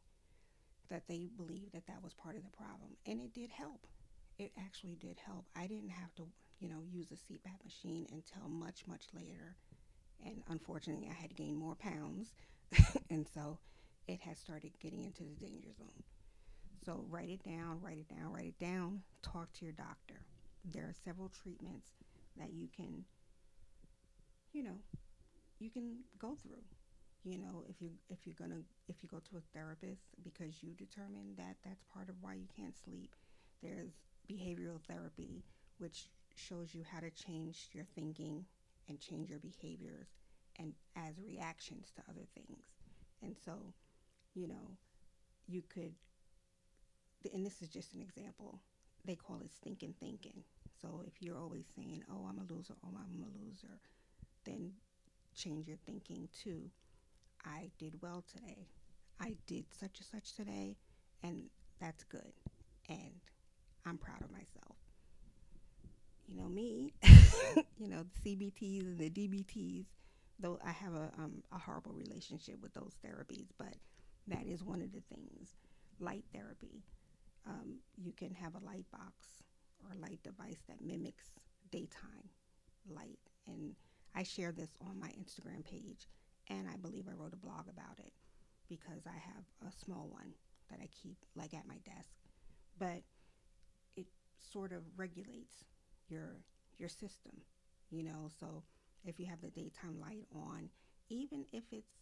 that 0.91 1.07
they 1.09 1.29
believed 1.37 1.73
that 1.73 1.87
that 1.87 2.03
was 2.03 2.15
part 2.15 2.37
of 2.37 2.45
the 2.45 2.57
problem. 2.57 2.97
And 3.07 3.21
it 3.21 3.33
did 3.33 3.51
help. 3.51 3.87
It 4.39 4.53
actually 4.59 4.97
did 4.97 5.19
help. 5.25 5.47
I 5.57 5.67
didn't 5.67 5.91
have 5.91 6.15
to, 6.17 6.25
you 6.61 6.69
know, 6.69 6.83
use 6.91 7.11
a 7.11 7.15
CPAP 7.15 7.65
machine 7.65 8.07
until 8.13 8.49
much, 8.49 8.87
much 8.87 9.05
later. 9.15 9.57
And 10.25 10.43
unfortunately, 10.49 11.09
I 11.11 11.21
had 11.21 11.37
gained 11.37 11.59
more 11.59 11.75
pounds. 11.75 12.35
and 13.11 13.27
so 13.33 13.59
it 14.09 14.21
had 14.21 14.39
started 14.39 14.73
getting 14.81 15.05
into 15.05 15.25
the 15.25 15.35
danger 15.47 15.71
zone. 15.79 16.03
So 16.85 17.05
write 17.09 17.31
it 17.31 17.43
down, 17.43 17.81
write 17.83 17.99
it 17.99 18.09
down, 18.09 18.33
write 18.33 18.47
it 18.47 18.59
down. 18.59 19.03
Talk 19.23 19.53
to 19.55 19.65
your 19.65 19.73
doctor. 19.73 20.21
There 20.71 20.85
are 20.85 20.95
several 21.05 21.29
treatments 21.31 21.89
that 22.37 22.53
you 22.53 22.69
can, 22.77 23.05
you 24.53 24.63
know, 24.63 24.79
you 25.59 25.71
can 25.71 25.99
go 26.19 26.37
through. 26.43 26.65
You 27.25 27.39
know 27.39 27.65
if 27.69 27.83
you 27.83 27.91
if 28.09 28.19
you're 28.25 28.37
gonna 28.39 28.63
if 28.89 29.03
you 29.03 29.09
go 29.09 29.19
to 29.19 29.37
a 29.37 29.41
therapist 29.53 30.15
because 30.23 30.63
you 30.63 30.75
determine 30.75 31.35
that 31.39 31.57
that's 31.65 31.83
part 31.93 32.09
of 32.09 32.15
why 32.21 32.35
you 32.35 32.47
can't 32.57 32.77
sleep 32.77 33.17
there's 33.63 33.93
behavioral 34.31 34.81
therapy 34.89 35.45
which 35.79 36.09
shows 36.37 36.75
you 36.75 36.85
how 36.89 37.01
to 37.01 37.11
change 37.11 37.69
your 37.73 37.85
thinking 37.97 38.45
and 38.89 39.01
change 39.01 39.31
your 39.31 39.41
behaviors 39.41 40.09
and 40.59 40.73
as 40.97 41.21
reactions 41.21 41.93
to 41.97 42.03
other 42.09 42.27
things. 42.35 42.65
And 43.23 43.37
so 43.45 43.75
you 44.35 44.49
know 44.49 44.77
you 45.49 45.63
could 45.69 45.95
and 47.33 47.45
this 47.45 47.63
is 47.63 47.69
just 47.69 47.95
an 47.95 48.03
example 48.03 48.61
they 49.05 49.17
call 49.17 49.41
it 49.41 49.53
stinking 49.53 49.95
thinking 50.01 50.45
so 50.81 51.03
if 51.07 51.15
you're 51.21 51.39
always 51.39 51.65
saying 51.77 52.03
oh 52.11 52.27
i'm 52.29 52.39
a 52.39 52.53
loser 52.53 52.75
oh 52.85 52.95
i'm 52.99 53.23
a 53.23 53.45
loser 53.45 53.81
then 54.45 54.73
change 55.35 55.69
your 55.69 55.79
thinking 55.87 56.29
to 56.45 56.71
I 57.45 57.71
did 57.79 58.03
well 58.03 58.25
today. 58.33 58.69
I 59.21 59.37
did 59.47 59.67
such 59.73 60.01
and 60.01 60.07
such 60.07 60.35
today, 60.35 60.77
and 61.23 61.45
that's 61.81 62.05
good. 62.05 62.33
And 62.89 63.21
I'm 63.87 63.99
proud 63.99 64.23
of 64.23 64.31
myself. 64.33 64.77
you 66.27 66.37
know 66.37 66.49
me, 66.49 66.93
you 67.79 67.89
know 67.89 68.05
the 68.05 68.31
CBTs 68.37 68.81
and 68.83 68.99
the 68.99 69.11
DBTs. 69.11 69.87
Though 70.39 70.59
I 70.65 70.73
have 70.73 70.95
a 70.95 71.11
um, 71.19 71.43
a 71.53 71.59
horrible 71.59 71.93
relationship 71.93 72.57
with 72.61 72.75
those 72.75 72.97
therapies, 73.05 73.47
but 73.59 73.75
that 74.29 74.47
is 74.47 74.63
one 74.65 74.83
of 74.83 74.93
the 74.93 75.03
things. 75.15 75.57
Light 76.01 76.25
therapy. 76.35 76.83
Um, 77.47 77.77
you 77.97 78.13
can 78.13 78.35
have 78.35 78.55
a 78.55 78.65
light 78.65 78.85
box 78.91 79.45
or 79.87 79.97
a 79.97 80.01
light 80.01 80.21
device 80.23 80.63
that 80.69 80.85
mimics 80.85 81.31
daytime 81.71 82.31
light, 82.89 83.19
and 83.47 83.75
I 84.15 84.23
share 84.23 84.53
this 84.53 84.71
on 84.81 84.99
my 85.01 85.09
Instagram 85.09 85.65
page, 85.65 86.09
and 86.49 86.69
I 86.69 86.77
believe 86.77 87.07
I 87.09 87.15
wrote 87.15 87.33
a 87.33 87.37
blog 87.37 87.69
about 87.69 87.99
it 87.99 88.13
because 88.69 89.07
I 89.07 89.19
have 89.19 89.45
a 89.69 89.85
small 89.85 90.09
one 90.11 90.33
that 90.71 90.81
I 90.83 90.89
keep 91.03 91.17
like 91.35 91.55
at 91.55 91.67
my 91.69 91.77
desk, 91.85 92.15
but 92.79 93.03
it 93.97 94.07
sort 94.53 94.73
of 94.73 94.83
regulates 94.97 95.65
your 96.09 96.37
your 96.79 96.89
system, 96.89 97.33
you 97.91 98.03
know. 98.03 98.29
So 98.41 98.63
if 99.05 99.19
you 99.21 99.27
have 99.27 99.41
the 99.41 99.51
daytime 99.51 100.01
light 100.01 100.27
on, 100.35 100.69
even 101.09 101.45
if 101.53 101.65
it's 101.73 101.93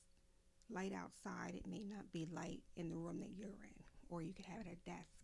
light 0.70 0.92
outside, 0.92 1.54
it 1.54 1.66
may 1.66 1.84
not 1.84 2.10
be 2.12 2.26
light 2.32 2.62
in 2.76 2.88
the 2.88 2.96
room 2.96 3.20
that 3.20 3.36
you're 3.36 3.48
in, 3.48 3.82
or 4.08 4.22
you 4.22 4.32
could 4.32 4.46
have 4.46 4.60
it 4.60 4.70
at 4.70 4.84
desk, 4.84 5.18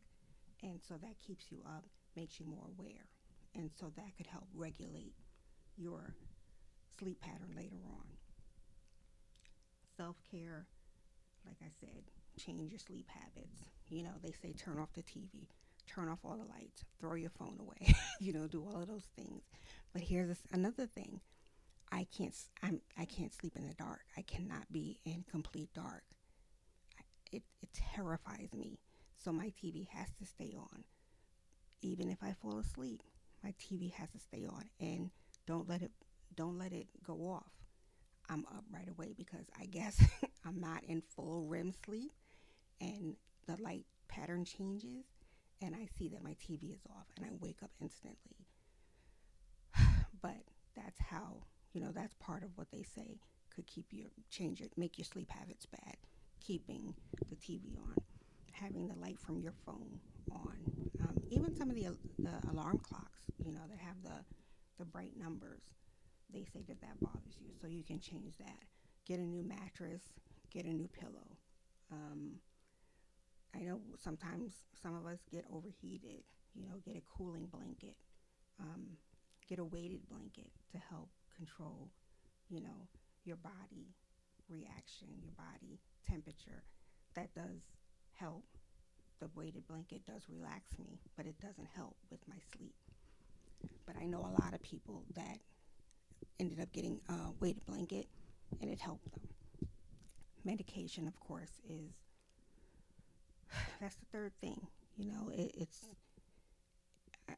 and 0.62 0.80
so 0.86 0.94
that 0.94 1.18
keeps 1.26 1.46
you 1.50 1.62
up, 1.66 1.84
makes 2.16 2.38
you 2.40 2.46
more 2.46 2.66
aware, 2.78 3.06
and 3.54 3.70
so 3.78 3.92
that 3.96 4.16
could 4.16 4.26
help 4.26 4.46
regulate 4.54 5.14
your 5.76 6.14
sleep 6.98 7.20
pattern 7.20 7.54
later 7.56 7.78
on. 7.86 8.06
Self 9.96 10.16
care, 10.30 10.66
like 11.46 11.56
I 11.62 11.70
said, 11.80 12.02
change 12.38 12.70
your 12.72 12.78
sleep 12.78 13.08
habits. 13.08 13.64
You 13.88 14.04
know, 14.04 14.12
they 14.22 14.32
say 14.42 14.52
turn 14.52 14.78
off 14.78 14.92
the 14.94 15.02
TV, 15.02 15.48
turn 15.86 16.08
off 16.08 16.20
all 16.24 16.36
the 16.36 16.44
lights, 16.44 16.84
throw 17.00 17.14
your 17.14 17.30
phone 17.30 17.58
away, 17.60 17.94
you 18.20 18.32
know, 18.32 18.46
do 18.46 18.64
all 18.64 18.80
of 18.82 18.88
those 18.88 19.08
things. 19.16 19.42
But 19.92 20.02
here's 20.02 20.38
another 20.52 20.86
thing. 20.86 21.20
I 21.92 22.06
can't 22.16 22.34
I'm 22.62 22.80
I 22.96 23.04
can't 23.04 23.34
sleep 23.34 23.56
in 23.56 23.66
the 23.66 23.74
dark. 23.74 24.04
I 24.16 24.22
cannot 24.22 24.70
be 24.70 25.00
in 25.04 25.24
complete 25.30 25.72
dark. 25.74 26.04
It 27.32 27.42
it 27.60 27.70
terrifies 27.72 28.50
me. 28.54 28.78
So 29.16 29.32
my 29.32 29.52
TV 29.62 29.88
has 29.88 30.08
to 30.18 30.24
stay 30.24 30.54
on. 30.56 30.84
Even 31.82 32.10
if 32.10 32.18
I 32.22 32.34
fall 32.42 32.58
asleep, 32.58 33.02
my 33.42 33.54
TV 33.60 33.92
has 33.92 34.10
to 34.10 34.18
stay 34.18 34.46
on 34.46 34.64
and 34.80 35.10
don't 35.46 35.68
let 35.68 35.82
it 35.82 35.92
don't 36.36 36.58
let 36.58 36.72
it 36.72 36.86
go 37.04 37.14
off. 37.28 37.52
I'm 38.28 38.44
up 38.46 38.64
right 38.72 38.88
away 38.88 39.14
because 39.16 39.46
I 39.60 39.66
guess 39.66 40.00
I'm 40.46 40.60
not 40.60 40.84
in 40.84 41.02
full 41.02 41.46
REM 41.48 41.72
sleep 41.84 42.12
and 42.80 43.16
the 43.46 43.60
light 43.60 43.86
pattern 44.08 44.44
changes 44.44 45.04
and 45.62 45.74
I 45.74 45.86
see 45.98 46.08
that 46.08 46.22
my 46.22 46.30
TV 46.32 46.72
is 46.72 46.80
off 46.88 47.06
and 47.16 47.26
I 47.26 47.30
wake 47.40 47.62
up 47.62 47.70
instantly. 47.80 48.46
but 50.22 50.36
that's 50.76 51.00
how, 51.00 51.42
you 51.72 51.80
know, 51.80 51.90
that's 51.92 52.14
part 52.14 52.42
of 52.42 52.50
what 52.56 52.70
they 52.70 52.82
say 52.82 53.18
could 53.54 53.66
keep 53.66 53.86
your 53.90 54.06
change 54.30 54.60
your 54.60 54.68
make 54.76 54.98
your 54.98 55.04
sleep 55.04 55.30
habits 55.30 55.66
bad. 55.66 55.96
Keeping 56.40 56.94
the 57.28 57.36
TV 57.36 57.76
on, 57.78 57.94
having 58.52 58.88
the 58.88 58.96
light 58.96 59.18
from 59.20 59.38
your 59.40 59.52
phone 59.66 60.00
on, 60.32 60.89
even 61.30 61.54
some 61.56 61.70
of 61.70 61.76
the 61.76 61.86
the 62.18 62.50
alarm 62.50 62.78
clocks, 62.78 63.20
you 63.44 63.52
know, 63.52 63.60
that 63.68 63.78
have 63.78 64.02
the 64.02 64.24
the 64.78 64.84
bright 64.84 65.16
numbers. 65.16 65.62
They 66.32 66.44
say 66.44 66.62
that 66.68 66.80
that 66.80 67.00
bothers 67.00 67.36
you, 67.40 67.50
so 67.60 67.66
you 67.66 67.82
can 67.82 67.98
change 68.00 68.36
that. 68.38 68.64
Get 69.06 69.18
a 69.18 69.22
new 69.26 69.42
mattress, 69.42 70.02
get 70.50 70.64
a 70.64 70.72
new 70.72 70.88
pillow. 70.88 71.38
Um, 71.90 72.36
I 73.54 73.60
know 73.60 73.80
sometimes 73.98 74.54
some 74.80 74.94
of 74.96 75.06
us 75.06 75.20
get 75.30 75.44
overheated. 75.52 76.22
You 76.54 76.62
know, 76.66 76.76
get 76.84 76.96
a 76.96 77.02
cooling 77.16 77.46
blanket, 77.46 77.96
um, 78.58 78.96
get 79.48 79.58
a 79.60 79.64
weighted 79.64 80.08
blanket 80.08 80.50
to 80.72 80.78
help 80.78 81.10
control, 81.36 81.90
you 82.48 82.60
know, 82.60 82.88
your 83.24 83.36
body 83.36 83.94
reaction, 84.48 85.08
your 85.22 85.32
body 85.32 85.78
temperature. 86.08 86.64
That 87.14 87.34
does 87.34 87.62
help. 88.12 88.44
The 89.20 89.28
weighted 89.34 89.66
blanket 89.68 90.06
does 90.06 90.22
relax 90.28 90.78
me, 90.78 90.98
but 91.16 91.26
it 91.26 91.38
doesn't 91.40 91.68
help 91.76 91.96
with 92.10 92.20
my 92.26 92.36
sleep. 92.56 92.74
But 93.86 93.96
I 94.00 94.06
know 94.06 94.20
a 94.20 94.42
lot 94.42 94.54
of 94.54 94.62
people 94.62 95.04
that 95.14 95.38
ended 96.38 96.60
up 96.60 96.72
getting 96.72 97.00
a 97.08 97.32
weighted 97.38 97.64
blanket 97.66 98.06
and 98.60 98.70
it 98.70 98.80
helped 98.80 99.12
them. 99.12 99.28
Medication, 100.44 101.06
of 101.06 101.18
course, 101.20 101.60
is 101.68 101.92
that's 103.80 103.96
the 103.96 104.06
third 104.12 104.32
thing. 104.40 104.66
You 104.96 105.06
know, 105.06 105.30
it, 105.34 105.54
it's 105.54 105.86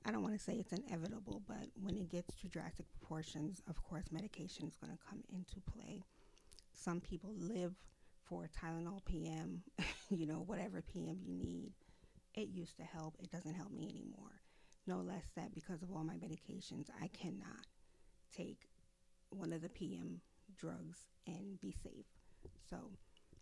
I 0.07 0.11
don't 0.11 0.23
want 0.23 0.35
to 0.35 0.42
say 0.42 0.55
it's 0.55 0.73
inevitable, 0.73 1.42
but 1.47 1.68
when 1.81 1.97
it 1.97 2.09
gets 2.09 2.35
to 2.40 2.49
drastic 2.49 2.87
proportions, 2.99 3.61
of 3.68 3.83
course, 3.83 4.05
medication 4.11 4.66
is 4.66 4.77
going 4.77 4.92
to 4.92 4.99
come 5.09 5.23
into 5.29 5.61
play. 5.61 6.05
Some 6.73 7.01
people 7.01 7.35
live 7.37 7.75
for 8.24 8.48
Tylenol 8.61 9.04
PM, 9.04 9.62
you 10.11 10.26
know, 10.26 10.42
whatever 10.46 10.82
PM 10.82 11.18
you 11.24 11.37
need. 11.37 11.72
It 12.35 12.48
used 12.48 12.76
to 12.78 12.85
help. 12.85 13.14
It 13.22 13.30
doesn't 13.30 13.54
help 13.54 13.72
me 13.72 13.88
anymore. 13.90 14.40
No 14.87 14.98
less 14.98 15.24
that 15.37 15.54
because 15.54 15.82
of 15.82 15.92
all 15.92 16.04
my 16.04 16.14
medications, 16.14 16.88
I 17.00 17.08
cannot 17.08 17.66
take 18.37 18.68
one 19.30 19.52
of 19.52 19.62
the 19.62 19.68
PM 19.68 20.20
drugs 20.56 21.06
and 21.26 21.61
be 21.61 21.74
safe. 21.82 22.06
So, 22.68 22.90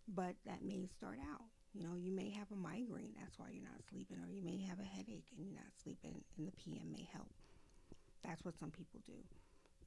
but 0.09 0.35
that 0.45 0.63
may 0.63 0.89
start 0.97 1.19
out 1.33 1.47
you 1.73 1.87
know, 1.87 1.95
you 1.95 2.11
may 2.13 2.31
have 2.31 2.51
a 2.51 2.57
migraine, 2.57 3.15
that's 3.19 3.39
why 3.39 3.47
you're 3.53 3.63
not 3.63 3.85
sleeping, 3.89 4.19
or 4.19 4.29
you 4.29 4.43
may 4.43 4.59
have 4.67 4.81
a 4.81 4.85
headache 4.85 5.27
and 5.37 5.47
you're 5.47 5.55
not 5.55 5.71
sleeping, 5.83 6.23
and 6.37 6.47
the 6.47 6.53
PM 6.53 6.91
may 6.91 7.09
help. 7.13 7.31
That's 8.25 8.45
what 8.45 8.59
some 8.59 8.71
people 8.71 9.01
do. 9.07 9.23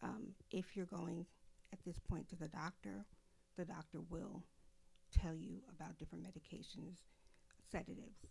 Um, 0.01 0.33
if 0.51 0.75
you're 0.75 0.85
going 0.85 1.25
at 1.73 1.79
this 1.85 1.99
point 2.09 2.29
to 2.29 2.35
the 2.35 2.47
doctor, 2.47 3.05
the 3.57 3.65
doctor 3.65 3.99
will 4.09 4.43
tell 5.19 5.35
you 5.35 5.59
about 5.75 5.97
different 5.97 6.23
medications. 6.23 6.97
Sedatives 7.71 8.27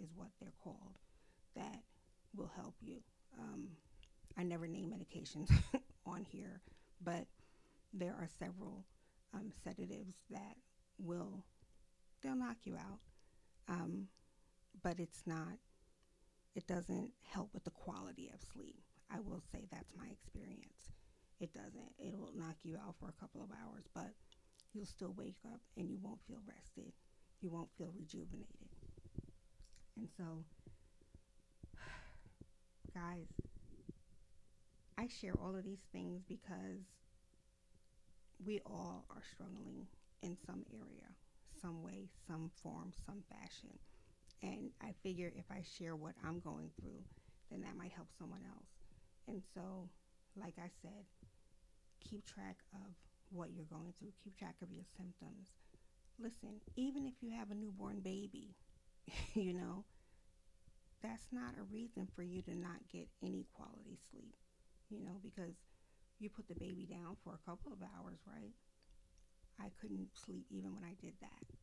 is 0.00 0.10
what 0.14 0.28
they're 0.40 0.52
called, 0.62 0.98
that 1.56 1.82
will 2.36 2.50
help 2.56 2.74
you. 2.80 2.96
Um, 3.38 3.68
I 4.36 4.42
never 4.42 4.66
name 4.66 4.92
medications 4.92 5.50
on 6.06 6.26
here, 6.30 6.60
but 7.02 7.26
there 7.92 8.12
are 8.12 8.28
several 8.38 8.84
um, 9.34 9.52
sedatives 9.64 10.14
that 10.30 10.56
will 10.98 11.44
they'll 12.22 12.36
knock 12.36 12.56
you 12.64 12.76
out. 12.76 13.00
Um, 13.68 14.08
but 14.82 14.98
it's 14.98 15.22
not, 15.26 15.58
it 16.54 16.66
doesn't 16.66 17.12
help 17.30 17.50
with 17.52 17.64
the 17.64 17.70
quality 17.70 18.30
of 18.32 18.40
sleep. 18.52 18.82
I 19.10 19.20
will 19.20 19.42
say 19.52 19.66
that's 19.70 19.92
my 19.96 20.06
experience. 20.10 20.90
It 21.40 21.52
doesn't. 21.52 21.92
It 21.98 22.16
will 22.18 22.32
knock 22.34 22.56
you 22.62 22.76
out 22.76 22.94
for 23.00 23.08
a 23.08 23.20
couple 23.20 23.42
of 23.42 23.50
hours, 23.50 23.84
but 23.94 24.12
you'll 24.72 24.86
still 24.86 25.14
wake 25.16 25.38
up 25.46 25.60
and 25.76 25.88
you 25.88 25.98
won't 26.02 26.20
feel 26.26 26.40
rested. 26.46 26.92
You 27.40 27.50
won't 27.50 27.68
feel 27.76 27.92
rejuvenated. 27.98 28.68
And 29.96 30.08
so, 30.16 30.44
guys, 32.94 33.26
I 34.98 35.08
share 35.08 35.34
all 35.40 35.56
of 35.56 35.64
these 35.64 35.84
things 35.92 36.22
because 36.28 36.84
we 38.44 38.60
all 38.66 39.04
are 39.10 39.22
struggling 39.34 39.86
in 40.22 40.36
some 40.46 40.64
area 40.72 41.08
some 41.62 41.82
way, 41.82 42.08
some 42.26 42.50
form, 42.62 42.92
some 43.06 43.22
fashion. 43.30 43.78
And 44.42 44.70
I 44.82 44.92
figure 45.02 45.32
if 45.36 45.44
I 45.50 45.62
share 45.78 45.94
what 45.94 46.14
I'm 46.26 46.40
going 46.40 46.70
through, 46.80 47.00
then 47.50 47.60
that 47.62 47.76
might 47.76 47.92
help 47.92 48.08
someone 48.18 48.42
else. 48.44 48.66
And 49.28 49.40
so, 49.54 49.88
like 50.36 50.54
I 50.58 50.68
said, 50.82 51.06
keep 52.00 52.26
track 52.26 52.56
of 52.74 52.90
what 53.32 53.52
you're 53.52 53.64
going 53.70 53.92
through, 53.98 54.12
keep 54.22 54.36
track 54.36 54.56
of 54.62 54.70
your 54.70 54.84
symptoms. 54.96 55.48
Listen, 56.18 56.60
even 56.76 57.06
if 57.06 57.14
you 57.20 57.30
have 57.30 57.50
a 57.50 57.54
newborn 57.54 58.00
baby, 58.00 58.54
you 59.34 59.52
know, 59.52 59.84
that's 61.02 61.28
not 61.32 61.54
a 61.58 61.64
reason 61.72 62.06
for 62.14 62.22
you 62.22 62.42
to 62.42 62.54
not 62.54 62.88
get 62.92 63.08
any 63.22 63.46
quality 63.54 63.98
sleep, 64.10 64.34
you 64.88 65.00
know, 65.00 65.18
because 65.22 65.54
you 66.20 66.30
put 66.30 66.46
the 66.48 66.54
baby 66.54 66.86
down 66.88 67.16
for 67.24 67.34
a 67.34 67.50
couple 67.50 67.72
of 67.72 67.82
hours, 67.82 68.20
right? 68.26 68.52
I 69.60 69.70
couldn't 69.80 70.08
sleep 70.14 70.46
even 70.50 70.74
when 70.74 70.84
I 70.84 70.94
did 71.00 71.14
that. 71.20 71.56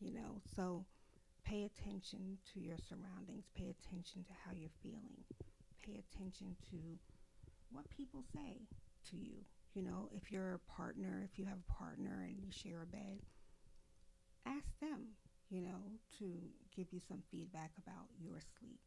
You 0.00 0.12
know, 0.12 0.40
so 0.56 0.86
pay 1.44 1.64
attention 1.64 2.38
to 2.52 2.60
your 2.60 2.78
surroundings, 2.78 3.44
pay 3.54 3.68
attention 3.70 4.24
to 4.24 4.32
how 4.44 4.52
you're 4.54 4.70
feeling, 4.82 5.24
pay 5.84 6.00
attention 6.00 6.56
to 6.70 6.98
what 7.70 7.88
people 7.90 8.24
say 8.32 8.68
to 9.10 9.16
you. 9.16 9.44
You 9.74 9.82
know, 9.82 10.08
if 10.12 10.30
you're 10.32 10.54
a 10.54 10.58
partner, 10.72 11.22
if 11.24 11.38
you 11.38 11.44
have 11.46 11.58
a 11.58 11.72
partner 11.72 12.22
and 12.26 12.38
you 12.40 12.50
share 12.50 12.82
a 12.82 12.86
bed, 12.86 13.20
ask 14.46 14.66
them, 14.80 15.16
you 15.50 15.60
know, 15.60 15.80
to 16.18 16.26
give 16.74 16.92
you 16.92 17.00
some 17.00 17.22
feedback 17.30 17.72
about 17.78 18.08
your 18.18 18.40
sleep. 18.58 18.80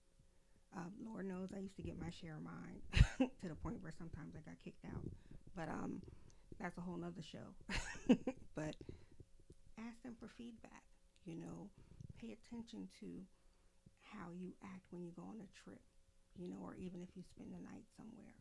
Um, 0.75 0.91
Lord 1.05 1.27
knows 1.27 1.49
I 1.55 1.59
used 1.59 1.75
to 1.77 1.83
get 1.83 1.99
my 1.99 2.09
share 2.11 2.35
of 2.35 2.43
mine 2.43 2.81
to 3.41 3.47
the 3.49 3.55
point 3.55 3.81
where 3.81 3.93
sometimes 3.97 4.35
I 4.35 4.41
got 4.49 4.59
kicked 4.63 4.85
out. 4.85 5.03
But 5.55 5.69
um, 5.69 6.01
that's 6.59 6.77
a 6.77 6.81
whole 6.81 6.97
nother 6.97 7.23
show. 7.23 7.55
but 8.55 8.75
ask 9.77 10.01
them 10.03 10.15
for 10.19 10.27
feedback, 10.27 10.83
you 11.25 11.35
know, 11.37 11.69
pay 12.19 12.33
attention 12.35 12.89
to 12.99 13.07
how 14.13 14.31
you 14.33 14.53
act 14.63 14.87
when 14.91 15.03
you 15.03 15.11
go 15.11 15.23
on 15.23 15.41
a 15.41 15.49
trip. 15.63 15.81
you 16.37 16.47
know, 16.47 16.57
or 16.63 16.75
even 16.75 17.01
if 17.01 17.09
you 17.15 17.23
spend 17.23 17.53
the 17.53 17.59
night 17.61 17.85
somewhere. 17.97 18.35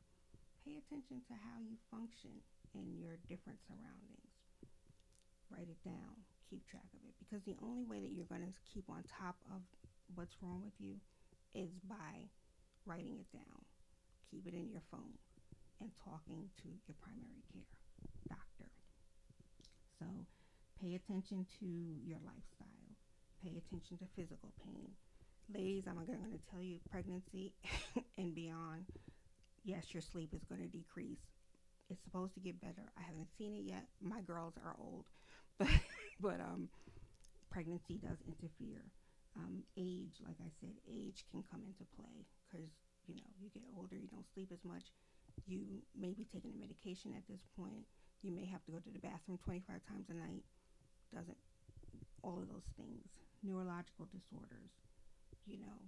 Pay 0.67 0.83
attention 0.83 1.23
to 1.31 1.35
how 1.47 1.63
you 1.63 1.79
function 1.95 2.43
in 2.75 2.99
your 2.99 3.15
different 3.31 3.63
surroundings. 3.71 4.35
Write 5.47 5.71
it 5.71 5.79
down, 5.87 6.27
keep 6.51 6.67
track 6.67 6.91
of 6.91 6.99
it, 7.07 7.15
because 7.23 7.47
the 7.47 7.55
only 7.63 7.87
way 7.87 8.03
that 8.03 8.11
you're 8.11 8.27
going 8.27 8.43
to 8.43 8.51
keep 8.75 8.83
on 8.91 9.07
top 9.07 9.39
of 9.55 9.63
what's 10.19 10.35
wrong 10.43 10.67
with 10.67 10.75
you 10.83 10.99
is 11.55 11.71
by 11.87 12.27
writing 12.83 13.23
it 13.23 13.31
down. 13.31 13.63
Keep 14.31 14.51
it 14.51 14.55
in 14.59 14.67
your 14.75 14.83
phone 14.91 15.15
and 15.81 15.91
talking 16.03 16.51
to 16.63 16.69
your 16.91 16.99
primary 16.99 17.47
care 17.55 17.71
doctor. 18.27 18.67
So 20.03 20.07
pay 20.83 20.99
attention 20.99 21.47
to 21.63 21.67
your 22.03 22.19
lifestyle. 22.27 22.91
Pay 23.39 23.55
attention 23.63 24.03
to 24.03 24.07
physical 24.19 24.51
pain. 24.67 24.91
Ladies, 25.55 25.85
I'm 25.87 25.95
going 25.95 26.19
to 26.35 26.43
tell 26.51 26.63
you 26.63 26.79
pregnancy 26.91 27.55
and 28.19 28.35
beyond, 28.35 28.91
yes, 29.67 29.93
your 29.93 30.01
sleep 30.01 30.31
is 30.33 30.45
going 30.45 30.63
to 30.63 30.69
decrease. 30.71 31.27
It's 31.91 32.03
supposed 32.03 32.35
to 32.35 32.41
get 32.41 32.61
better. 32.61 32.87
I 32.99 33.03
haven't 33.03 33.29
seen 33.37 33.53
it 33.55 33.67
yet. 33.67 33.87
My 34.01 34.21
girls 34.23 34.55
are 34.65 34.75
old, 34.79 35.07
but 35.59 35.69
but 36.21 36.41
um, 36.41 36.69
pregnancy 37.51 37.99
does 37.99 38.19
interfere. 38.27 38.87
Um, 39.37 39.63
age, 39.77 40.17
like 40.25 40.41
I 40.41 40.49
said, 40.61 40.73
age 40.89 41.27
can 41.31 41.45
come 41.51 41.61
into 41.67 41.85
play 41.95 42.25
because 42.49 42.71
you 43.07 43.15
know 43.17 43.29
you 43.43 43.51
get 43.53 43.63
older, 43.77 43.97
you 43.97 44.09
don't 44.09 44.27
sleep 44.35 44.51
as 44.53 44.65
much. 44.65 44.91
You 45.47 45.83
may 45.95 46.15
be 46.15 46.25
taking 46.25 46.55
a 46.57 46.61
medication 46.61 47.13
at 47.15 47.27
this 47.29 47.45
point. 47.59 47.85
You 48.23 48.33
may 48.33 48.47
have 48.47 48.65
to 48.65 48.73
go 48.73 48.79
to 48.79 48.91
the 48.91 48.99
bathroom 48.99 49.39
25 49.45 49.85
times 49.87 50.09
a 50.11 50.15
night. 50.15 50.43
Doesn't 51.15 51.39
all 52.23 52.41
of 52.43 52.49
those 52.49 52.67
things, 52.77 53.07
neurological 53.43 54.09
disorders, 54.11 54.73
you 55.47 55.59
know, 55.59 55.79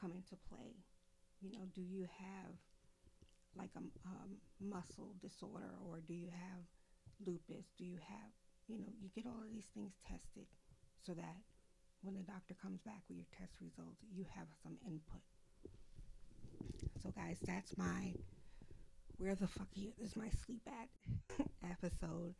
come 0.00 0.12
into 0.12 0.36
play. 0.48 0.80
You 1.42 1.52
know, 1.52 1.68
do 1.74 1.82
you 1.82 2.08
have 2.18 2.56
like 3.58 3.70
a 3.76 3.84
um, 4.08 4.36
muscle 4.60 5.14
disorder 5.20 5.72
or 5.84 6.00
do 6.06 6.14
you 6.14 6.28
have 6.28 6.62
lupus? 7.24 7.66
Do 7.78 7.84
you 7.84 7.96
have, 7.96 8.30
you 8.68 8.78
know, 8.78 8.92
you 9.00 9.10
get 9.14 9.26
all 9.26 9.42
of 9.42 9.50
these 9.52 9.68
things 9.74 9.92
tested 10.06 10.46
so 11.04 11.14
that 11.14 11.36
when 12.02 12.14
the 12.14 12.22
doctor 12.22 12.54
comes 12.60 12.80
back 12.82 13.02
with 13.08 13.16
your 13.16 13.26
test 13.38 13.54
results, 13.60 14.02
you 14.14 14.26
have 14.34 14.46
some 14.62 14.76
input. 14.86 15.22
So, 17.02 17.10
guys, 17.10 17.38
that's 17.46 17.76
my 17.76 18.14
where 19.18 19.34
the 19.34 19.46
fuck 19.46 19.68
is 20.02 20.16
my 20.16 20.28
sleep 20.44 20.62
at 20.66 21.46
episode. 21.70 22.34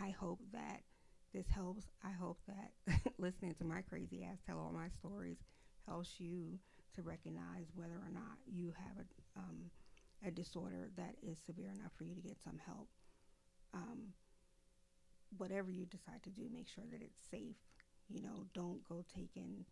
I 0.00 0.10
hope 0.10 0.40
that 0.52 0.80
this 1.34 1.46
helps. 1.48 1.84
I 2.04 2.10
hope 2.10 2.38
that 2.48 3.12
listening 3.18 3.54
to 3.58 3.64
my 3.64 3.82
crazy 3.82 4.24
ass 4.24 4.38
tell 4.46 4.58
all 4.58 4.72
my 4.72 4.88
stories 4.88 5.38
helps 5.86 6.18
you 6.18 6.58
to 6.94 7.02
recognize 7.02 7.66
whether 7.74 7.94
or 7.94 8.10
not 8.12 8.38
you 8.46 8.72
have 8.76 9.04
a, 9.04 9.40
um, 9.40 9.70
a 10.26 10.30
disorder 10.30 10.90
that 10.96 11.16
is 11.22 11.38
severe 11.44 11.70
enough 11.70 11.92
for 11.96 12.04
you 12.04 12.14
to 12.14 12.20
get 12.20 12.40
some 12.42 12.58
help. 12.64 12.88
Um, 13.74 14.14
whatever 15.36 15.70
you 15.70 15.86
decide 15.86 16.22
to 16.24 16.30
do, 16.30 16.48
make 16.52 16.68
sure 16.68 16.84
that 16.90 17.02
it's 17.02 17.20
safe. 17.30 17.56
You 18.08 18.22
know, 18.22 18.46
don't 18.54 18.86
go 18.88 19.04
taking 19.14 19.64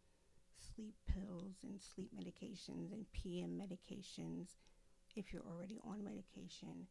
sleep 0.75 0.95
pills 1.07 1.57
and 1.63 1.81
sleep 1.81 2.11
medications 2.17 2.93
and 2.93 3.11
PM 3.13 3.61
medications 3.61 4.57
if 5.17 5.33
you're 5.33 5.47
already 5.49 5.79
on 5.85 6.05
medication. 6.05 6.87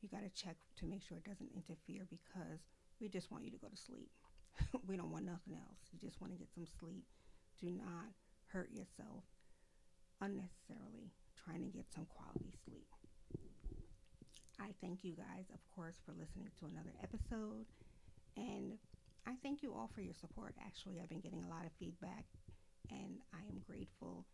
You 0.00 0.08
got 0.08 0.22
to 0.22 0.30
check 0.30 0.56
to 0.78 0.86
make 0.86 1.02
sure 1.02 1.18
it 1.18 1.24
doesn't 1.24 1.52
interfere 1.54 2.06
because 2.10 2.60
we 3.00 3.08
just 3.08 3.30
want 3.30 3.44
you 3.44 3.50
to 3.50 3.56
go 3.56 3.68
to 3.68 3.76
sleep. 3.76 4.10
we 4.86 4.96
don't 4.96 5.12
want 5.12 5.24
nothing 5.24 5.54
else. 5.54 5.78
You 5.92 5.98
just 5.98 6.20
want 6.20 6.32
to 6.32 6.38
get 6.38 6.52
some 6.52 6.66
sleep. 6.78 7.04
Do 7.60 7.70
not 7.70 8.10
hurt 8.48 8.70
yourself 8.72 9.24
unnecessarily 10.20 11.10
trying 11.44 11.62
to 11.62 11.68
get 11.68 11.86
some 11.92 12.06
quality 12.06 12.52
sleep. 12.64 12.86
I 14.62 14.70
thank 14.80 15.02
you 15.02 15.18
guys, 15.18 15.50
of 15.52 15.58
course, 15.74 15.98
for 16.06 16.14
listening 16.14 16.46
to 16.60 16.66
another 16.70 16.94
episode. 17.02 17.66
And 18.36 18.78
I 19.26 19.34
thank 19.42 19.62
you 19.62 19.74
all 19.74 19.90
for 19.92 20.00
your 20.00 20.14
support. 20.14 20.54
Actually, 20.62 21.00
I've 21.02 21.10
been 21.10 21.20
getting 21.20 21.42
a 21.42 21.50
lot 21.50 21.66
of 21.66 21.72
feedback 21.80 22.24
and 22.90 23.18
I 23.34 23.42
am 23.50 23.58
grateful. 23.66 24.24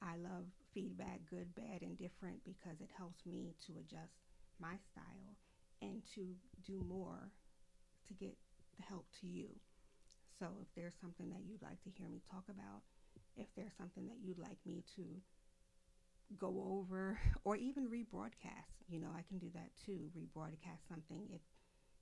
I 0.00 0.14
love 0.22 0.46
feedback, 0.74 1.26
good, 1.28 1.54
bad, 1.54 1.82
and 1.82 1.98
different, 1.98 2.42
because 2.44 2.80
it 2.80 2.90
helps 2.96 3.26
me 3.26 3.54
to 3.66 3.72
adjust 3.78 4.18
my 4.60 4.74
style 4.90 5.34
and 5.80 6.02
to 6.14 6.34
do 6.66 6.82
more 6.86 7.30
to 8.08 8.14
get 8.14 8.36
the 8.76 8.82
help 8.82 9.06
to 9.20 9.26
you. 9.26 9.48
So 10.38 10.46
if 10.60 10.68
there's 10.74 10.94
something 11.00 11.30
that 11.30 11.42
you'd 11.46 11.62
like 11.62 11.82
to 11.82 11.90
hear 11.90 12.08
me 12.08 12.20
talk 12.30 12.44
about, 12.50 12.82
if 13.36 13.46
there's 13.56 13.74
something 13.78 14.06
that 14.06 14.18
you'd 14.22 14.38
like 14.38 14.58
me 14.66 14.82
to 14.96 15.02
go 16.38 16.76
over 16.78 17.18
or 17.44 17.56
even 17.56 17.88
rebroadcast, 17.88 18.84
you 18.88 19.00
know, 19.00 19.10
I 19.16 19.22
can 19.28 19.38
do 19.38 19.48
that 19.54 19.70
too. 19.84 20.10
Rebroadcast 20.16 20.88
something 20.88 21.26
if 21.30 21.40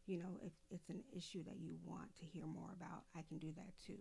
you 0.06 0.18
know, 0.18 0.38
if 0.42 0.52
it's 0.70 0.88
an 0.88 1.02
issue 1.16 1.42
that 1.44 1.58
you 1.60 1.76
want 1.84 2.14
to 2.18 2.24
hear 2.24 2.46
more 2.46 2.70
about, 2.74 3.04
I 3.16 3.22
can 3.22 3.38
do 3.38 3.52
that 3.56 3.72
too. 3.86 3.98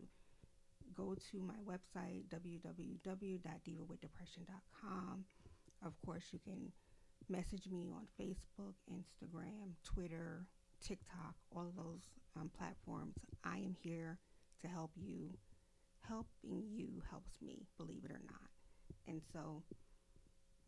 Go 0.96 1.14
to 1.32 1.40
my 1.40 1.56
website, 1.68 2.24
www.divawithdepression.com. 2.30 5.26
Of 5.86 5.94
course, 6.04 6.24
you 6.32 6.40
can 6.40 6.72
message 7.30 7.68
me 7.70 7.92
on 7.94 8.08
Facebook, 8.20 8.74
Instagram, 8.92 9.76
Twitter, 9.84 10.48
TikTok, 10.82 11.36
all 11.56 11.68
of 11.68 11.76
those 11.76 12.02
um, 12.36 12.50
platforms. 12.58 13.14
I 13.44 13.58
am 13.58 13.76
here 13.80 14.18
to 14.62 14.68
help 14.68 14.92
you. 14.96 15.38
Helping 16.08 16.64
you 16.74 17.04
helps 17.08 17.40
me, 17.40 17.68
believe 17.78 18.04
it 18.04 18.10
or 18.12 18.22
not. 18.26 18.50
And 19.08 19.22
so 19.32 19.62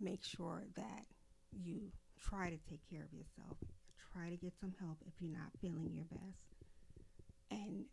make 0.02 0.24
sure 0.24 0.64
that 0.76 1.06
you 1.52 1.92
try 2.20 2.50
to 2.50 2.58
take 2.70 2.82
care 2.90 3.04
of 3.04 3.14
yourself. 3.14 3.58
Try 4.14 4.30
to 4.30 4.36
get 4.36 4.54
some 4.60 4.74
help 4.80 4.98
if 5.08 5.14
you're 5.20 5.32
not 5.32 5.52
feeling 5.62 5.92
your 5.94 6.06
best. 6.06 6.56
And 7.50 7.86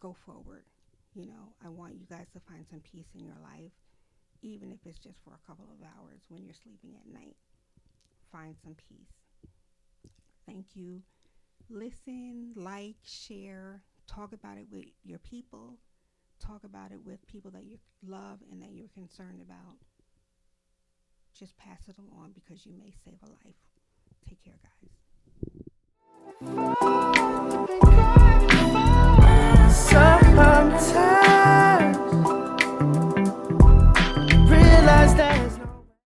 go 0.00 0.16
forward. 0.24 0.64
You 1.14 1.26
know, 1.26 1.52
I 1.64 1.68
want 1.68 1.94
you 1.94 2.06
guys 2.08 2.26
to 2.34 2.40
find 2.40 2.64
some 2.70 2.80
peace 2.80 3.08
in 3.14 3.24
your 3.24 3.36
life, 3.42 3.72
even 4.42 4.70
if 4.70 4.78
it's 4.84 4.98
just 4.98 5.18
for 5.24 5.32
a 5.34 5.46
couple 5.46 5.66
of 5.72 5.82
hours 5.82 6.20
when 6.28 6.44
you're 6.44 6.54
sleeping 6.54 6.94
at 6.94 7.12
night. 7.12 7.36
Find 8.30 8.54
some 8.62 8.74
peace. 8.74 9.40
Thank 10.46 10.66
you. 10.74 11.02
Listen, 11.70 12.52
like, 12.54 12.96
share, 13.04 13.82
talk 14.06 14.32
about 14.32 14.58
it 14.58 14.66
with 14.70 14.86
your 15.04 15.18
people, 15.18 15.78
talk 16.40 16.64
about 16.64 16.92
it 16.92 17.04
with 17.04 17.26
people 17.26 17.50
that 17.50 17.64
you 17.64 17.78
love 18.06 18.38
and 18.50 18.62
that 18.62 18.72
you're 18.72 18.88
concerned 18.94 19.40
about 19.42 19.76
just 21.38 21.56
pass 21.56 21.80
it 21.88 21.96
along 21.98 22.32
because 22.34 22.66
you 22.66 22.72
may 22.76 22.92
save 23.04 23.18
a 23.22 23.26
life. 23.26 23.54
Take 24.28 24.42
care, 24.42 24.58
guys. 28.00 28.17